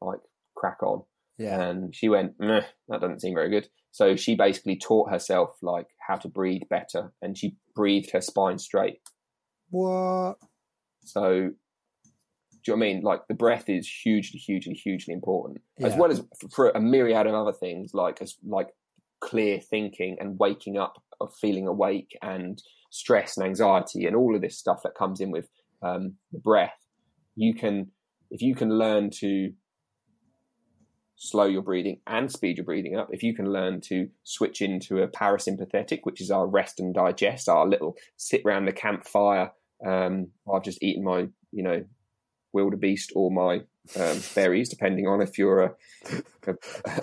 [0.00, 0.20] Like
[0.56, 1.02] crack on.
[1.38, 1.60] yeah.
[1.60, 2.64] And she went, that
[3.00, 3.68] doesn't seem very good.
[3.90, 8.58] So she basically taught herself like how to breathe better, and she breathed her spine
[8.58, 9.00] straight.
[9.70, 10.36] What?
[11.04, 13.02] So, do you know what I mean?
[13.02, 17.34] Like the breath is hugely, hugely, hugely important, as well as for a myriad of
[17.34, 18.68] other things, like as like
[19.20, 24.42] clear thinking and waking up of feeling awake and stress and anxiety and all of
[24.42, 25.48] this stuff that comes in with
[25.82, 26.76] um, the breath.
[27.34, 27.90] You can,
[28.30, 29.52] if you can learn to
[31.16, 35.02] slow your breathing and speed your breathing up, if you can learn to switch into
[35.02, 39.52] a parasympathetic, which is our rest and digest, our little sit round the campfire.
[39.86, 41.84] Um, I've just eaten my, you know,
[42.52, 43.60] wildebeest or my
[43.98, 45.72] um, berries, depending on if you're a,
[46.46, 46.54] a,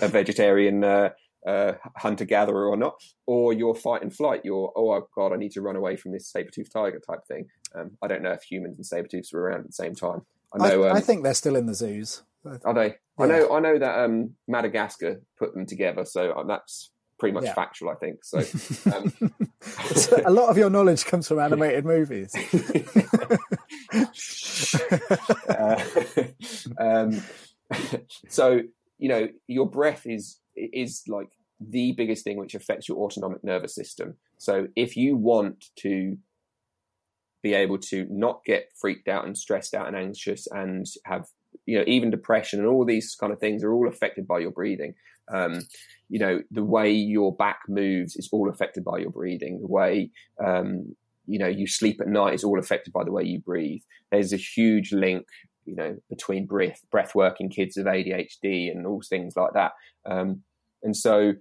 [0.01, 1.09] a vegetarian uh,
[1.47, 4.41] uh, hunter gatherer or not, or your fight and flight.
[4.43, 7.47] You're, oh god, I need to run away from this saber toothed tiger type thing.
[7.75, 10.21] Um, I don't know if humans and saber tooths were around at the same time.
[10.53, 10.89] I I, know.
[10.89, 12.23] um, I think they're still in the zoos.
[12.65, 12.95] are they?
[13.17, 13.53] I know.
[13.53, 17.53] I know that um, Madagascar put them together, so uh, that's pretty much Yeah.
[17.53, 17.89] factual.
[17.89, 18.39] I think so.
[18.93, 19.33] Um,
[20.25, 22.33] a lot of your knowledge comes from animated movies.
[25.49, 25.83] Uh,
[26.79, 27.21] um,
[28.27, 28.61] so
[28.97, 30.37] you know your breath is
[30.73, 31.29] is like
[31.59, 34.15] the biggest thing which affects your autonomic nervous system.
[34.37, 36.17] So if you want to
[37.41, 41.25] be able to not get freaked out and stressed out and anxious and have
[41.65, 44.51] you know even depression and all these kind of things are all affected by your
[44.51, 44.93] breathing.
[45.31, 45.61] Um,
[46.09, 49.61] you know the way your back moves is all affected by your breathing.
[49.61, 50.11] The way
[50.43, 50.95] um,
[51.27, 53.81] you know you sleep at night is all affected by the way you breathe.
[54.11, 55.25] There's a huge link,
[55.65, 59.73] you know, between breath breath work in kids of ADHD and all things like that.
[60.05, 60.43] Um,
[60.83, 61.33] and so,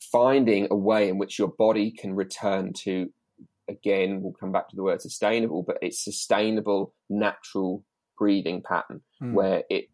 [0.00, 3.12] finding a way in which your body can return to,
[3.68, 7.84] again, we'll come back to the word sustainable, but it's sustainable, natural
[8.18, 9.34] breathing pattern Hmm.
[9.34, 9.88] where it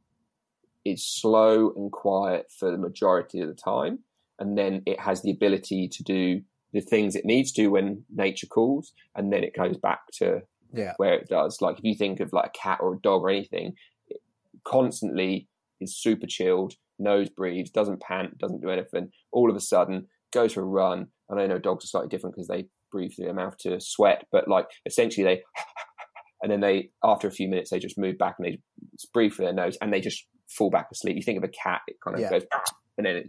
[0.84, 3.98] is slow and quiet for the majority of the time,
[4.38, 8.46] and then it has the ability to do the things it needs to when nature
[8.46, 10.94] calls, and then it goes back to Yeah.
[10.98, 11.60] where it does.
[11.60, 13.74] Like if you think of like a cat or a dog or anything,
[14.08, 14.20] it
[14.64, 15.48] constantly
[15.80, 19.10] is super chilled, nose breathes, doesn't pant, doesn't do anything.
[19.32, 21.08] All of a sudden, goes for a run.
[21.28, 24.26] And I know dogs are slightly different because they breathe through their mouth to sweat,
[24.30, 25.42] but like essentially they,
[26.42, 28.58] and then they after a few minutes they just move back and they
[28.92, 31.16] just breathe through their nose and they just fall back asleep.
[31.16, 32.30] You think of a cat, it kind of Yeah.
[32.30, 32.44] goes
[32.98, 33.26] and then it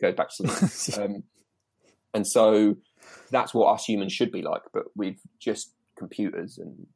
[0.00, 0.98] goes back to sleep.
[1.02, 1.22] um,
[2.12, 2.76] and so
[3.30, 6.86] that's what us humans should be like, but we've just computers and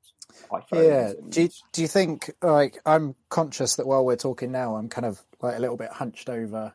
[0.50, 0.86] iPhones.
[0.86, 1.08] Yeah.
[1.10, 4.88] and- Do you, do you think like I'm conscious that while we're talking now, I'm
[4.88, 6.72] kind of like a little bit hunched over.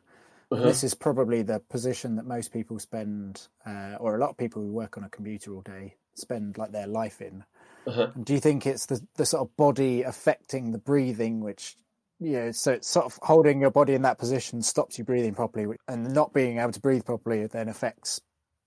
[0.52, 0.62] Uh-huh.
[0.64, 4.62] This is probably the position that most people spend, uh, or a lot of people
[4.62, 7.44] who work on a computer all day spend like their life in.
[7.86, 8.08] Uh-huh.
[8.22, 11.76] Do you think it's the the sort of body affecting the breathing, which
[12.18, 15.34] you know, so it's sort of holding your body in that position stops you breathing
[15.34, 18.20] properly, and not being able to breathe properly then affects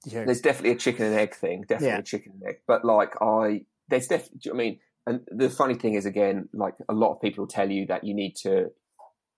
[0.05, 1.99] you know, there's definitely a chicken and egg thing, definitely Yeah.
[1.99, 2.55] a chicken and egg.
[2.67, 4.51] But like I, there's definitely.
[4.51, 7.69] I mean, and the funny thing is, again, like a lot of people will tell
[7.69, 8.67] you that you need to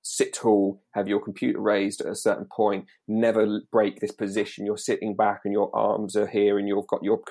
[0.01, 4.65] sit tall, have your computer raised at a certain point, never break this position.
[4.65, 7.21] You're sitting back and your arms are here, and you've got your,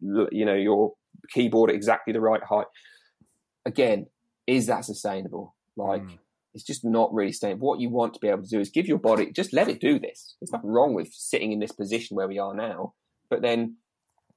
[0.00, 0.92] you know, your
[1.32, 2.66] keyboard at exactly the right height.
[3.66, 4.06] Again,
[4.46, 5.54] is that sustainable?
[5.76, 6.02] Like.
[6.02, 6.18] Mm.
[6.56, 7.66] It's just not really sustainable.
[7.66, 9.80] What you want to be able to do is give your body, just let it
[9.80, 10.36] do this.
[10.40, 12.94] There's nothing wrong with sitting in this position where we are now.
[13.28, 13.78] But then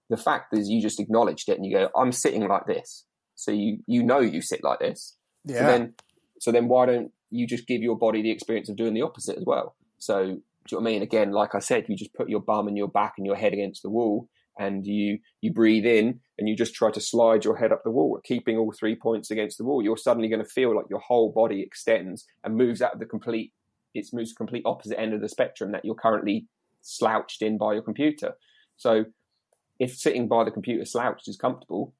[0.09, 3.05] the fact is you just acknowledged it and you go, I'm sitting like this.
[3.35, 5.15] So you, you know you sit like this.
[5.59, 5.93] So then,
[6.39, 9.37] so then why don't you just give your body the experience of doing the opposite
[9.37, 9.75] as well?
[9.99, 10.29] So do
[10.75, 11.01] you know what I mean?
[11.01, 13.53] Again, like I said, you just put your bum and your back and your head
[13.53, 14.27] against the wall
[14.59, 17.91] and you, you breathe in and you just try to slide your head up the
[17.91, 19.83] wall, keeping all three points against the wall.
[19.83, 23.05] You're suddenly going to feel like your whole body extends and moves out of the
[23.05, 23.53] complete,
[23.93, 26.47] it moves complete opposite end of the spectrum that you're currently
[26.81, 28.33] slouched in by your computer.
[28.77, 29.05] So
[29.79, 31.93] if sitting by the computer slouched is comfortable,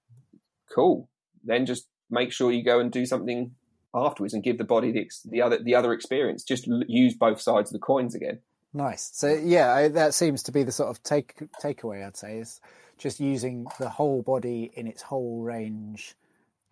[0.73, 1.09] cool.
[1.43, 3.51] Then just make sure you go and do something
[3.93, 6.43] afterwards and give the body the, the other the other experience.
[6.43, 8.39] Just l- use both sides of the coins again.
[8.73, 9.09] nice.
[9.13, 12.05] So yeah, I, that seems to be the sort of take takeaway.
[12.05, 12.59] I'd say is
[12.97, 16.15] just using the whole body in its whole range.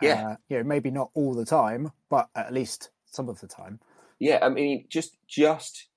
[0.01, 0.31] Yeah.
[0.31, 3.79] uh, you know, maybe not all the time, but at least some of the time.
[4.19, 5.87] Yeah, I mean, just just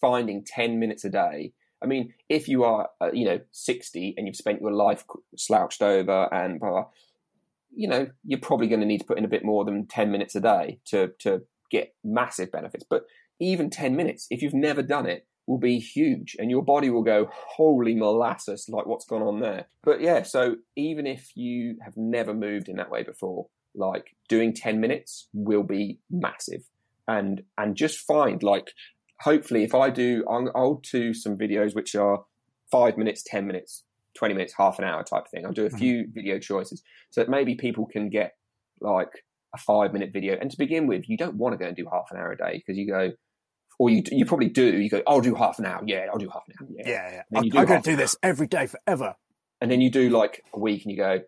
[0.00, 1.52] finding ten minutes a day.
[1.84, 5.04] I mean, if you are, uh, you know, sixty and you've spent your life
[5.36, 6.86] slouched over and blah,
[7.76, 10.10] you know, you're probably going to need to put in a bit more than ten
[10.10, 12.84] minutes a day to to get massive benefits.
[12.88, 13.04] But
[13.38, 17.02] even ten minutes, if you've never done it, will be huge, and your body will
[17.02, 19.66] go, "Holy molasses!" Like what's gone on there?
[19.82, 24.54] But yeah, so even if you have never moved in that way before, like doing
[24.54, 26.64] ten minutes will be massive
[27.06, 28.72] and and just find like
[29.24, 32.24] hopefully if i do I'll, I'll do some videos which are
[32.70, 33.84] five minutes ten minutes
[34.18, 37.28] 20 minutes half an hour type thing i'll do a few video choices so that
[37.28, 38.32] maybe people can get
[38.80, 41.76] like a five minute video and to begin with you don't want to go and
[41.76, 43.10] do half an hour a day because you go
[43.78, 46.28] or you you probably do you go i'll do half an hour yeah i'll do
[46.28, 47.22] half an hour yeah, yeah.
[47.30, 49.16] then I, you do I'm going to do this every day forever.
[49.60, 51.20] and then you do like a week and you go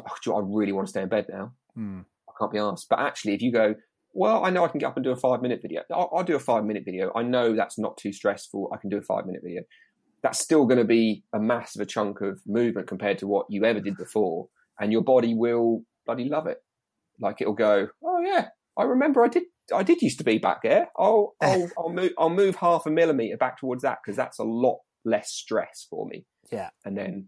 [0.00, 2.00] oh, do you know, i really want to stay in bed now Hmm.
[2.28, 2.88] I can't be asked.
[2.88, 3.74] But actually, if you go,
[4.16, 5.82] well, I know I can get up and do a five minute video.
[5.92, 7.12] I'll, I'll do a five minute video.
[7.14, 8.70] I know that's not too stressful.
[8.72, 9.62] I can do a five minute video.
[10.22, 13.64] That's still going to be a massive a chunk of movement compared to what you
[13.64, 14.48] ever did before,
[14.80, 16.58] and your body will bloody love it.
[17.20, 18.48] Like it'll go, oh yeah,
[18.78, 19.44] I remember I did.
[19.74, 20.88] I did used to be back there.
[20.98, 22.12] I'll I'll, I'll move.
[22.18, 26.06] I'll move half a millimeter back towards that because that's a lot less stress for
[26.06, 26.24] me.
[26.50, 26.70] Yeah.
[26.86, 27.26] And then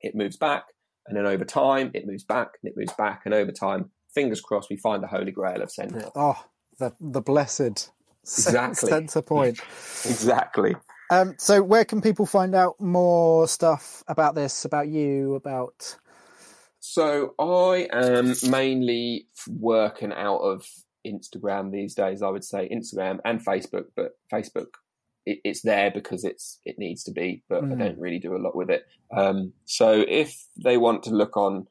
[0.00, 0.62] it moves back,
[1.08, 4.40] and then over time it moves back, and it moves back, and over time, fingers
[4.40, 6.10] crossed, we find the holy grail of center.
[6.14, 6.42] Oh,
[6.78, 7.90] the the blessed
[8.22, 8.88] Exactly.
[8.90, 9.60] center point.
[10.06, 10.76] Exactly.
[11.10, 15.96] Um, so, where can people find out more stuff about this, about you, about?
[16.80, 20.66] So I am mainly working out of
[21.06, 22.22] Instagram these days.
[22.22, 24.66] I would say Instagram and Facebook, but Facebook
[25.26, 27.78] it, it's there because it's it needs to be, but I Mm.
[27.78, 28.84] don't really do a lot with it.
[29.10, 31.66] Um, so if they want to look on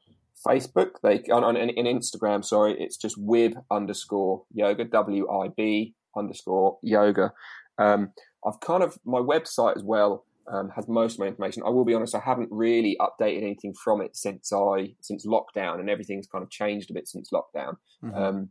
[0.46, 5.48] Facebook, they on, on in, in Instagram, sorry, it's just wib underscore yoga w i
[5.56, 7.32] b underscore yoga.
[7.78, 8.12] Um,
[8.46, 11.62] I've kind of my website as well um, has most of my information.
[11.66, 15.80] I will be honest, I haven't really updated anything from it since I since lockdown,
[15.80, 17.76] and everything's kind of changed a bit since lockdown.
[18.02, 18.16] Mhm.
[18.16, 18.50] Um,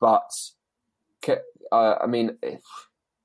[0.00, 0.30] but
[1.72, 2.36] uh, I mean,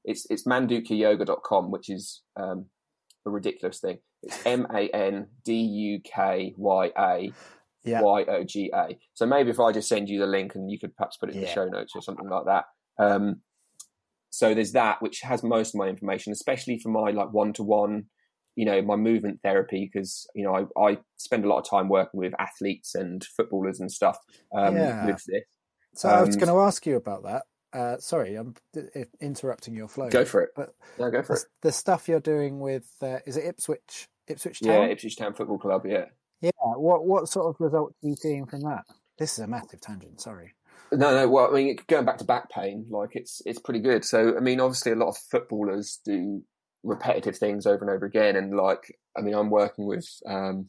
[0.06, 2.68] it's it's mandukyayoga.com, which is um,
[3.26, 4.00] a ridiculous thing.
[4.24, 7.32] It's M A N D U K Y A
[7.90, 8.02] Yeah.
[8.02, 8.98] Y O G A.
[9.14, 11.36] So maybe if I just send you the link and you could perhaps put it
[11.36, 12.66] in the show notes or something like that.
[13.00, 13.42] Um,
[14.30, 17.64] so there's that, which has most of my information, especially for my like one to
[17.64, 18.06] one,
[18.56, 21.90] you know, my movement therapy, because you know I, I spend a lot of time
[21.90, 24.18] working with athletes and footballers and stuff
[24.56, 25.06] um, Yeah.
[25.06, 25.44] with this.
[25.96, 27.44] So, I was Um, going to ask you about that.
[27.74, 28.54] Uh, sorry, I'm
[29.20, 30.10] interrupting your flow.
[30.10, 30.50] Go for it.
[30.56, 31.48] But No, go for the, it.
[31.64, 34.08] the stuff you're doing with uh, is it Ipswich?
[34.28, 34.84] Ipswich Town?
[34.84, 34.88] Yeah.
[34.90, 35.86] Ipswich Town Football Club.
[35.86, 36.06] Yeah.
[36.42, 36.52] Yeah.
[36.62, 38.84] What what sort of results are you seeing from that?
[39.18, 40.22] This is a massive tangent.
[40.22, 40.54] Sorry.
[40.92, 41.28] No, no.
[41.28, 44.06] Well, I mean, going back to back pain, like it's it's pretty good.
[44.06, 46.44] So, I mean, obviously, a lot of footballers do
[46.84, 50.68] repetitive things over and over again, and like, I mean, I'm working with, um,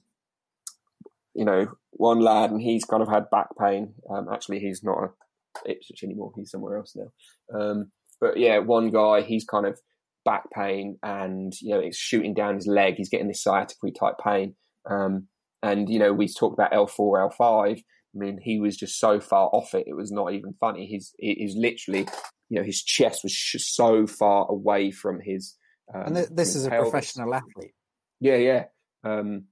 [1.35, 3.95] you know, one lad, and he's kind of had back pain.
[4.11, 7.61] Um, actually, he's not a Ipswich anymore; he's somewhere else now.
[7.61, 9.79] Um, but yeah, one guy, he's kind of
[10.25, 12.95] back pain, and you know, it's shooting down his leg.
[12.97, 14.57] He's getting this sciatic type pain,
[14.91, 15.29] um,
[15.63, 17.83] and you know, we talked about L four, L five
[18.15, 20.87] I mean, he was just so far off it; it was not even funny.
[20.87, 22.09] He's he's literally,
[22.49, 25.57] you know, his chest was so far away from his.
[25.95, 26.91] Um, and th- this is a pelvis.
[26.91, 27.75] professional athlete.
[28.21, 28.65] Yeah, yeah,
[29.05, 29.45] um,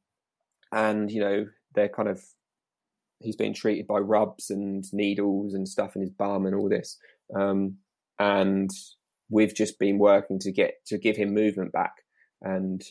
[0.72, 2.22] and you know they're kind of
[3.20, 6.98] he's being treated by rubs and needles and stuff in his bum and all this,
[7.34, 7.76] um,
[8.18, 8.70] and
[9.30, 11.92] we've just been working to get to give him movement back,
[12.40, 12.82] and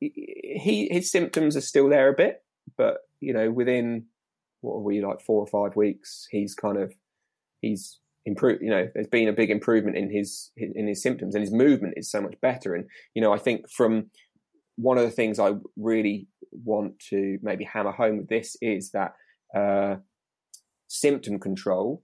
[0.00, 2.42] he his symptoms are still there a bit,
[2.76, 4.06] but you know within
[4.60, 6.26] what are we like four or five weeks?
[6.30, 6.94] He's kind of
[7.60, 8.62] he's improved.
[8.62, 11.94] You know, there's been a big improvement in his in his symptoms, and his movement
[11.96, 12.74] is so much better.
[12.74, 14.10] And you know, I think from
[14.76, 19.14] one of the things I really want to maybe hammer home with this is that
[19.56, 19.96] uh,
[20.88, 22.02] symptom control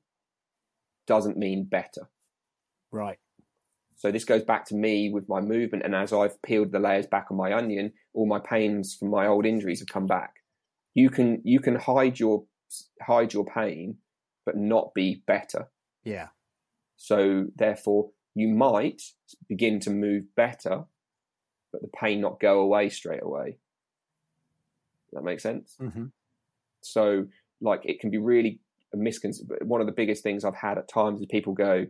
[1.06, 2.09] doesn't mean better.
[2.90, 3.19] Right.
[4.03, 7.07] So this goes back to me with my movement, and as I've peeled the layers
[7.07, 10.43] back on my onion, all my pains from my old injuries have come back.
[10.93, 12.43] You can you can hide your
[13.01, 13.99] hide your pain,
[14.45, 15.69] but not be better.
[16.03, 16.31] Yeah.
[16.97, 19.03] So therefore, you might
[19.49, 20.83] begin to move better,
[21.70, 23.59] but the pain not go away straight away.
[25.11, 25.77] Does that make sense?
[25.81, 26.07] Mm-hmm.
[26.81, 27.27] So,
[27.61, 28.59] like, it can be really
[28.93, 29.69] a misconception.
[29.69, 31.87] One of the biggest things I've had at times is people go,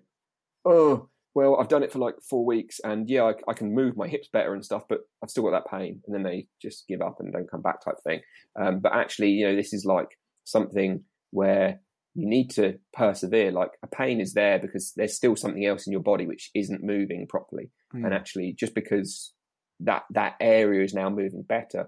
[0.67, 3.97] "Oh, well, I've done it for like four weeks, and yeah, I, I, can move
[3.97, 6.87] my hips better and stuff, but I've still got that pain." And then they just
[6.89, 8.21] give up and don't come back, type thing.
[8.61, 11.81] Um, but actually, you know, this is like something where
[12.15, 13.51] you need to persevere.
[13.51, 16.85] Like a pain is there because there's still something else in your body which isn't
[16.85, 17.71] moving properly.
[17.95, 18.05] Mm.
[18.05, 19.33] And actually, just because
[19.81, 21.87] that that area is now moving better,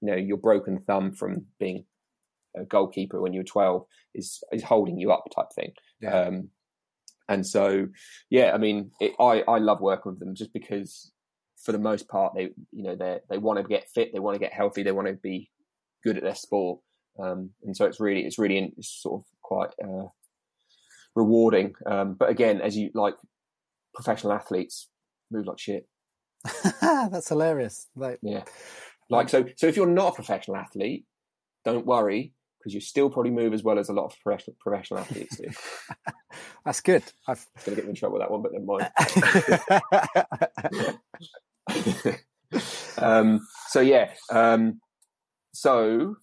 [0.00, 1.84] you know, your broken thumb from being
[2.56, 3.84] a goalkeeper when you were 12
[4.14, 5.72] is is holding you up, type thing.
[6.00, 6.20] Yeah.
[6.20, 6.50] Um,
[7.28, 7.88] and so,
[8.30, 11.10] yeah, I mean, it, I I love working with them just because,
[11.56, 14.34] for the most part, they you know they they want to get fit, they want
[14.34, 15.50] to get healthy, they want to be
[16.04, 16.80] good at their sport,
[17.18, 20.08] um, and so it's really it's really it's sort of quite uh,
[21.14, 21.74] rewarding.
[21.84, 23.14] Um, but again, as you like,
[23.94, 24.88] professional athletes
[25.30, 25.88] move like shit.
[26.80, 27.88] That's hilarious.
[27.96, 28.44] Like, yeah,
[29.10, 29.46] like so.
[29.56, 31.06] So if you're not a professional athlete,
[31.64, 32.34] don't worry
[32.66, 35.48] because you still probably move as well as a lot of professional professional athletes do.
[36.64, 37.04] That's good.
[37.28, 38.90] I've going to get me in trouble with that one, but never mind.
[42.98, 44.80] um, so yeah, um,
[45.52, 46.16] so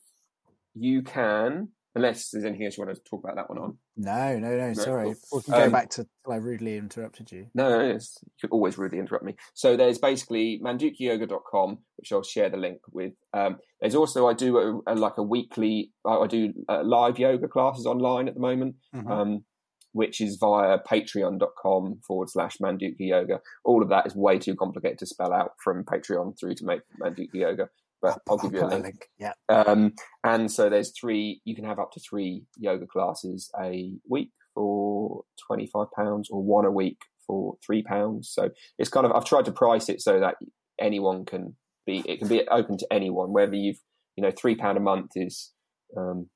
[0.76, 3.78] you can, unless there's anything else you want to talk about that one on.
[3.96, 4.74] No, no, no.
[4.74, 5.40] Sorry, cool.
[5.40, 7.48] we can go um, back to I rudely interrupted you.
[7.54, 8.00] No, no, no you
[8.42, 9.36] can always rudely interrupt me.
[9.54, 13.14] So there's basically mandukyayoga.com, which I'll share the link with.
[13.34, 17.48] Um, there's also I do a, a, like a weekly, I do uh, live yoga
[17.48, 18.76] classes online at the moment.
[18.96, 19.12] Mm-hmm.
[19.12, 19.46] Um,
[19.94, 23.42] which is via patreon.com forward slash Mandukya Yoga.
[23.64, 26.82] All of that is way too complicated to spell out from Patreon through to make
[27.00, 27.70] Mandukya Yoga
[28.04, 28.84] but I'll, I'll give you a link.
[28.84, 29.08] link.
[29.18, 29.32] Yeah.
[29.48, 29.94] Um,
[30.24, 31.42] and so there's three.
[31.46, 36.44] You can have up to three yoga classes a week for twenty five pounds, or
[36.44, 38.30] one a week for three pounds.
[38.30, 40.36] So it's kind of I've tried to price it so that
[40.80, 41.56] anyone can
[41.88, 42.04] be.
[42.06, 43.80] It can be open to anyone, whether you've
[44.18, 45.54] you know three pound a month is
[45.98, 46.30] um,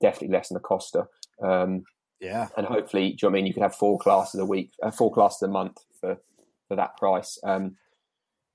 [0.00, 1.06] definitely less than a Costa.
[1.44, 1.82] Um,
[2.18, 2.48] yeah.
[2.56, 4.90] And hopefully, do you know I mean you could have four classes a week, uh,
[4.90, 6.16] four classes a month for
[6.66, 7.38] for that price.
[7.44, 7.76] Um,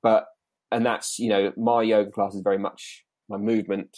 [0.02, 0.26] but
[0.72, 3.98] and that's you know my yoga class is very much my movement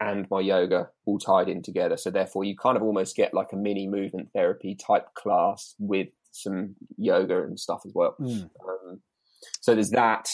[0.00, 1.96] and my yoga all tied in together.
[1.96, 6.08] So therefore, you kind of almost get like a mini movement therapy type class with
[6.32, 8.16] some yoga and stuff as well.
[8.18, 8.48] Mm.
[8.66, 9.00] Um,
[9.60, 10.30] so there's that,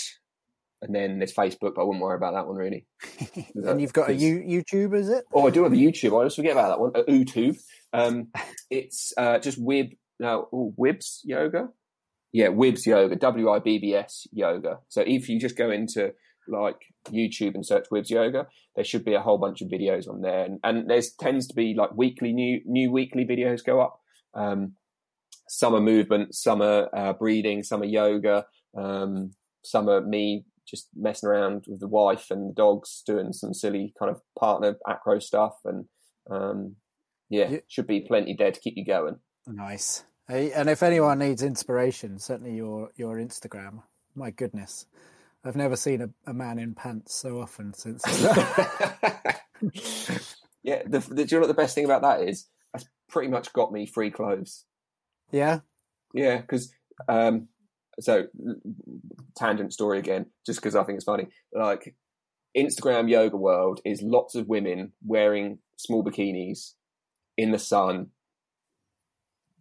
[0.82, 2.86] and then there's Facebook, but I wouldn't worry about that one really.
[3.55, 5.24] and you've got a U- YouTube, is it?
[5.32, 6.19] Oh, I do have a YouTube.
[6.19, 6.93] I just forget about that one.
[6.94, 7.59] A YouTube.
[7.93, 8.28] Um,
[8.70, 9.97] it's uh, just Wib.
[10.19, 11.69] No, ooh, Wibbs Yoga
[12.32, 14.78] yeah, Wibbs Yoga, W I B B S Yoga.
[14.89, 16.12] So if you just go into
[16.48, 16.77] like
[17.09, 20.44] YouTube and search Wibbs Yoga, there should be a whole bunch of videos on there,
[20.44, 24.01] and, and there's tends to be like weekly new new weekly videos go up.
[24.35, 24.74] Um,
[25.48, 28.47] some are movement, some are uh, breathing, some are yoga,
[28.77, 29.31] um,
[29.65, 33.94] some are me just messing around with the wife and the dogs, doing some silly
[33.98, 35.86] kind of partner acro stuff, and
[36.31, 36.77] um,
[37.31, 39.16] yeah, should be plenty there to keep you going.
[39.47, 40.05] Nice.
[40.28, 43.82] And if anyone needs inspiration, certainly your your Instagram.
[44.15, 44.86] My goodness,
[45.44, 48.03] I've never seen a, a man in pants so often since.
[50.62, 52.47] yeah, the, the, do you know what the best thing about that is?
[52.73, 54.65] That's pretty much got me free clothes.
[55.31, 55.61] Yeah.
[56.12, 56.73] Yeah, because
[57.09, 57.48] um,
[58.01, 58.27] so
[59.36, 61.28] tangent story again, just because I think it's funny.
[61.53, 61.94] Like
[62.57, 66.73] Instagram yoga world is lots of women wearing small bikinis
[67.36, 68.09] in the sun,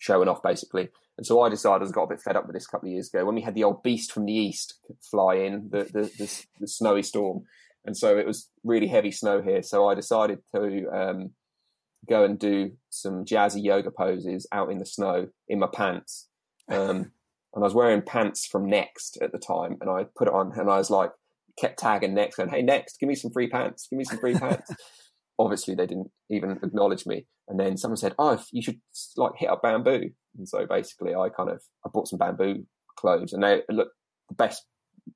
[0.05, 0.89] showing off basically.
[1.17, 2.93] And so I decided I got a bit fed up with this a couple of
[2.93, 4.75] years ago when we had the old beast from the east
[5.09, 7.43] fly in, the the, the, the snowy storm,
[7.85, 9.63] and so it was really heavy snow here.
[9.63, 11.31] So I decided to um,
[12.07, 16.27] go and do some jazzy yoga poses out in the snow in my pants.
[16.69, 17.11] Um,
[17.55, 20.51] and I was wearing pants from Next at the time, and I put it on,
[20.59, 21.11] and I was like,
[21.57, 24.35] kept tagging Next, going, "Hey Next, give me some free pants, give me some free
[24.35, 24.69] pants."
[25.37, 27.25] Obviously, they didn't even acknowledge me.
[27.47, 28.79] And then someone said, "Oh, you should
[29.17, 33.33] like hit up Bamboo." And so basically, I kind of I bought some Bamboo clothes,
[33.33, 33.89] and they look
[34.29, 34.65] the best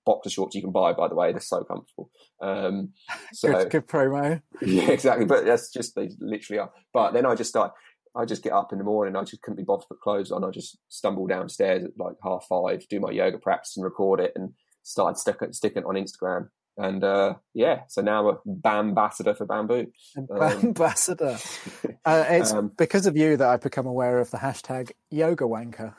[0.05, 0.93] boxer shorts you can buy.
[0.93, 2.09] By the way, they're so comfortable.
[2.41, 2.93] Um,
[3.33, 4.41] so good, good promo.
[4.61, 5.25] Yeah, exactly.
[5.25, 6.71] But that's just they literally are.
[6.93, 7.73] But then I just started.
[8.15, 9.15] I just get up in the morning.
[9.15, 10.43] I just couldn't be bothered to put clothes on.
[10.43, 14.33] I just stumble downstairs at like half five, do my yoga practice and record it,
[14.35, 16.49] and started sticking sticking it on Instagram.
[16.79, 19.87] And uh, yeah, so now I'm a ambassador for Bamboo.
[20.17, 21.37] Um, ambassador.
[22.05, 25.93] uh, it's um, because of you that I've become aware of the hashtag Yoga Wanker.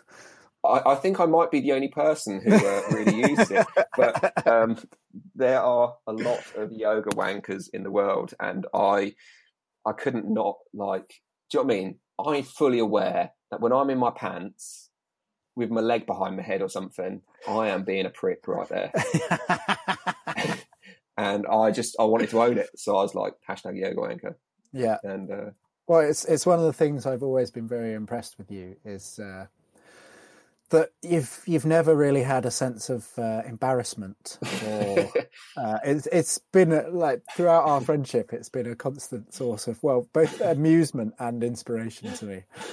[0.65, 3.67] I, I think I might be the only person who uh, really uses it,
[3.97, 4.79] but um,
[5.35, 9.15] there are a lot of yoga wankers in the world, and I
[9.87, 11.15] I couldn't not like
[11.51, 11.99] do you know what I mean?
[12.19, 14.89] I'm fully aware that when I'm in my pants
[15.57, 18.93] with my leg behind my head or something, I am being a prick right there.
[21.21, 24.35] and I just I wanted to own it, so I was like hashtag yoga Wanker.
[24.73, 25.51] Yeah, and uh,
[25.87, 29.19] well, it's it's one of the things I've always been very impressed with you is
[29.19, 29.47] uh,
[30.71, 35.13] that you've you've never really had a sense of uh, embarrassment or
[35.59, 40.09] uh, it's it's been like throughout our friendship it's been a constant source of well
[40.13, 42.43] both amusement and inspiration to me.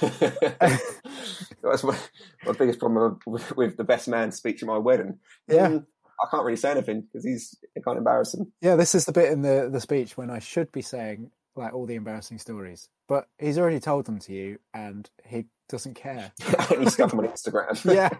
[1.62, 1.98] That's my,
[2.46, 5.18] my biggest problem with, with, the best man speech at my wedding.
[5.48, 5.68] Yeah.
[5.68, 5.86] Mm,
[6.20, 8.50] I can't really say anything because he's kind of embarrassing.
[8.60, 11.74] Yeah, this is the bit in the, the speech when I should be saying like
[11.74, 16.32] all the embarrassing stories, but he's already told them to you, and he doesn't care.
[16.78, 17.84] He's got them on Instagram.
[17.94, 18.10] yeah,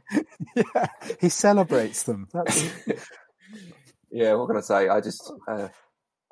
[0.54, 0.86] yeah,
[1.20, 2.28] he celebrates them.
[4.10, 4.88] yeah, what can I say?
[4.88, 5.68] I just uh,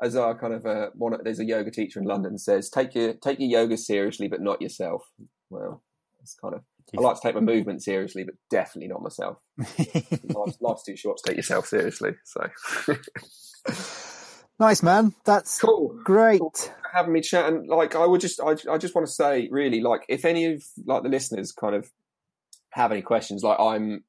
[0.02, 1.16] as I kind of uh, one.
[1.22, 4.60] There's a yoga teacher in London says take your take your yoga seriously, but not
[4.60, 5.02] yourself.
[5.48, 5.82] Well,
[6.20, 6.60] it's kind of.
[6.98, 9.38] I like to take my movement seriously, but definitely not myself.
[9.58, 12.12] life's, life's too short to take yourself seriously.
[12.24, 12.48] So.
[14.58, 15.14] Nice man.
[15.26, 16.00] That's cool.
[16.02, 16.40] Great.
[16.40, 16.54] Cool
[16.96, 17.52] having me chat.
[17.52, 20.46] And like, I would just, I, I just want to say, really, like, if any
[20.46, 21.90] of like the listeners kind of
[22.70, 24.04] have any questions, like, I'm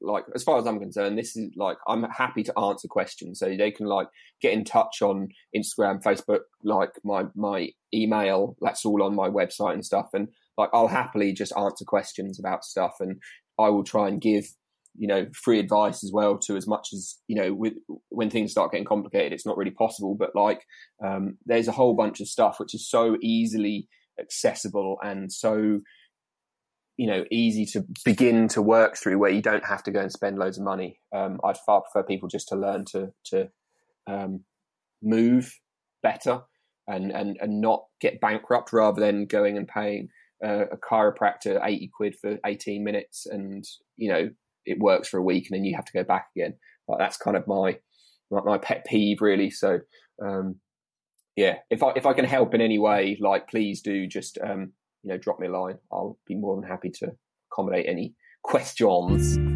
[0.00, 3.38] like, as far as I'm concerned, this is like, I'm happy to answer questions.
[3.38, 4.08] So they can like
[4.40, 8.56] get in touch on Instagram, Facebook, like my my email.
[8.60, 10.10] That's all on my website and stuff.
[10.12, 10.28] And
[10.58, 13.20] like, I'll happily just answer questions about stuff, and
[13.58, 14.46] I will try and give
[14.98, 17.74] you know free advice as well to as much as you know with
[18.08, 20.16] when things start getting complicated it's not really possible.
[20.18, 20.62] But like
[21.04, 23.88] um, there's a whole bunch of stuff which is so easily
[24.18, 25.80] accessible and so
[26.96, 30.12] you know easy to begin to work through where you don't have to go and
[30.12, 31.00] spend loads of money.
[31.14, 33.48] Um, i'd far prefer people just to learn to to
[34.06, 34.44] um,
[35.02, 35.52] move
[36.02, 36.42] better
[36.88, 40.08] and, and and not get bankrupt rather than going and paying
[40.44, 43.64] uh, a chiropractor 80 quid for 18 minutes and
[43.96, 44.28] you know
[44.66, 46.54] it works for a week and then you have to go back again.
[46.88, 47.78] Like that's kind of my
[48.30, 49.50] my, my pet peeve really.
[49.50, 49.78] So
[50.22, 50.56] um,
[51.36, 54.72] yeah, if I if I can help in any way, like please do just um,
[55.02, 55.78] you know drop me a line.
[55.92, 57.12] I'll be more than happy to
[57.50, 59.55] accommodate any questions.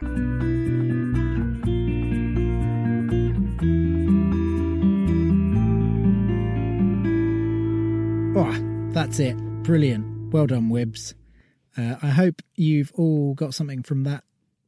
[0.00, 0.04] Oh,
[8.92, 9.36] that's it.
[9.64, 10.32] Brilliant.
[10.32, 11.14] Well done, Wibbs.
[11.76, 14.22] Uh, I hope you've all got something from that,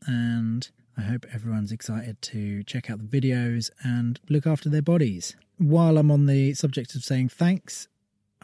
[0.05, 5.37] and I hope everyone's excited to check out the videos and look after their bodies.
[5.59, 7.87] While I'm on the subject of saying thanks,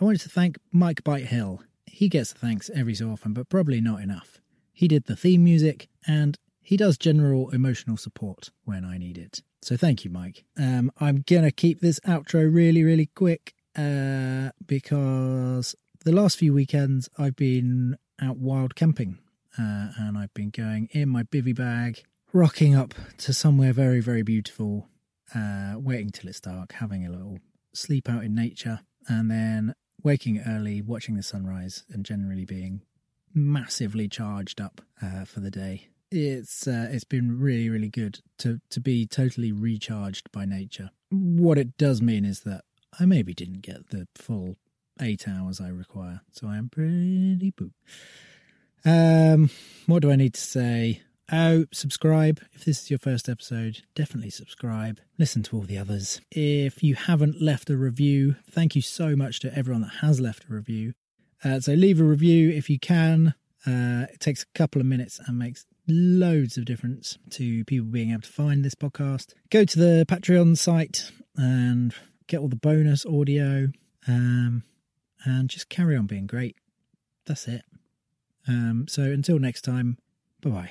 [0.00, 1.62] I wanted to thank Mike Bite Hill.
[1.86, 4.40] He gets thanks every so often, but probably not enough.
[4.72, 9.40] He did the theme music, and he does general emotional support when I need it.
[9.62, 10.42] So thank you, Mike.
[10.58, 17.08] Um, I'm gonna keep this outro really, really quick uh, because the last few weekends
[17.16, 19.18] I've been out wild camping
[19.56, 22.02] uh, and I've been going in my bivy bag,
[22.32, 24.88] rocking up to somewhere very, very beautiful,
[25.36, 27.38] uh, waiting till it's dark, having a little
[27.74, 29.72] sleep out in nature, and then
[30.02, 32.82] waking early, watching the sunrise, and generally being
[33.32, 35.90] massively charged up uh, for the day.
[36.10, 40.90] It's uh, it's been really really good to to be totally recharged by nature.
[41.10, 42.62] What it does mean is that
[42.98, 44.56] I maybe didn't get the full
[45.00, 47.72] eight hours I require, so I am pretty poop.
[48.84, 49.50] Um,
[49.86, 51.02] what do I need to say?
[51.32, 52.40] Oh, subscribe.
[52.52, 55.00] If this is your first episode, definitely subscribe.
[55.18, 56.20] Listen to all the others.
[56.30, 60.44] If you haven't left a review, thank you so much to everyone that has left
[60.48, 60.92] a review.
[61.42, 63.34] Uh, so leave a review if you can.
[63.66, 68.10] Uh, it takes a couple of minutes and makes loads of difference to people being
[68.10, 69.34] able to find this podcast.
[69.50, 71.94] Go to the Patreon site and
[72.26, 73.68] get all the bonus audio
[74.08, 74.64] um,
[75.24, 76.56] and just carry on being great.
[77.26, 77.62] That's it.
[78.48, 79.98] Um, so until next time,
[80.40, 80.70] bye bye.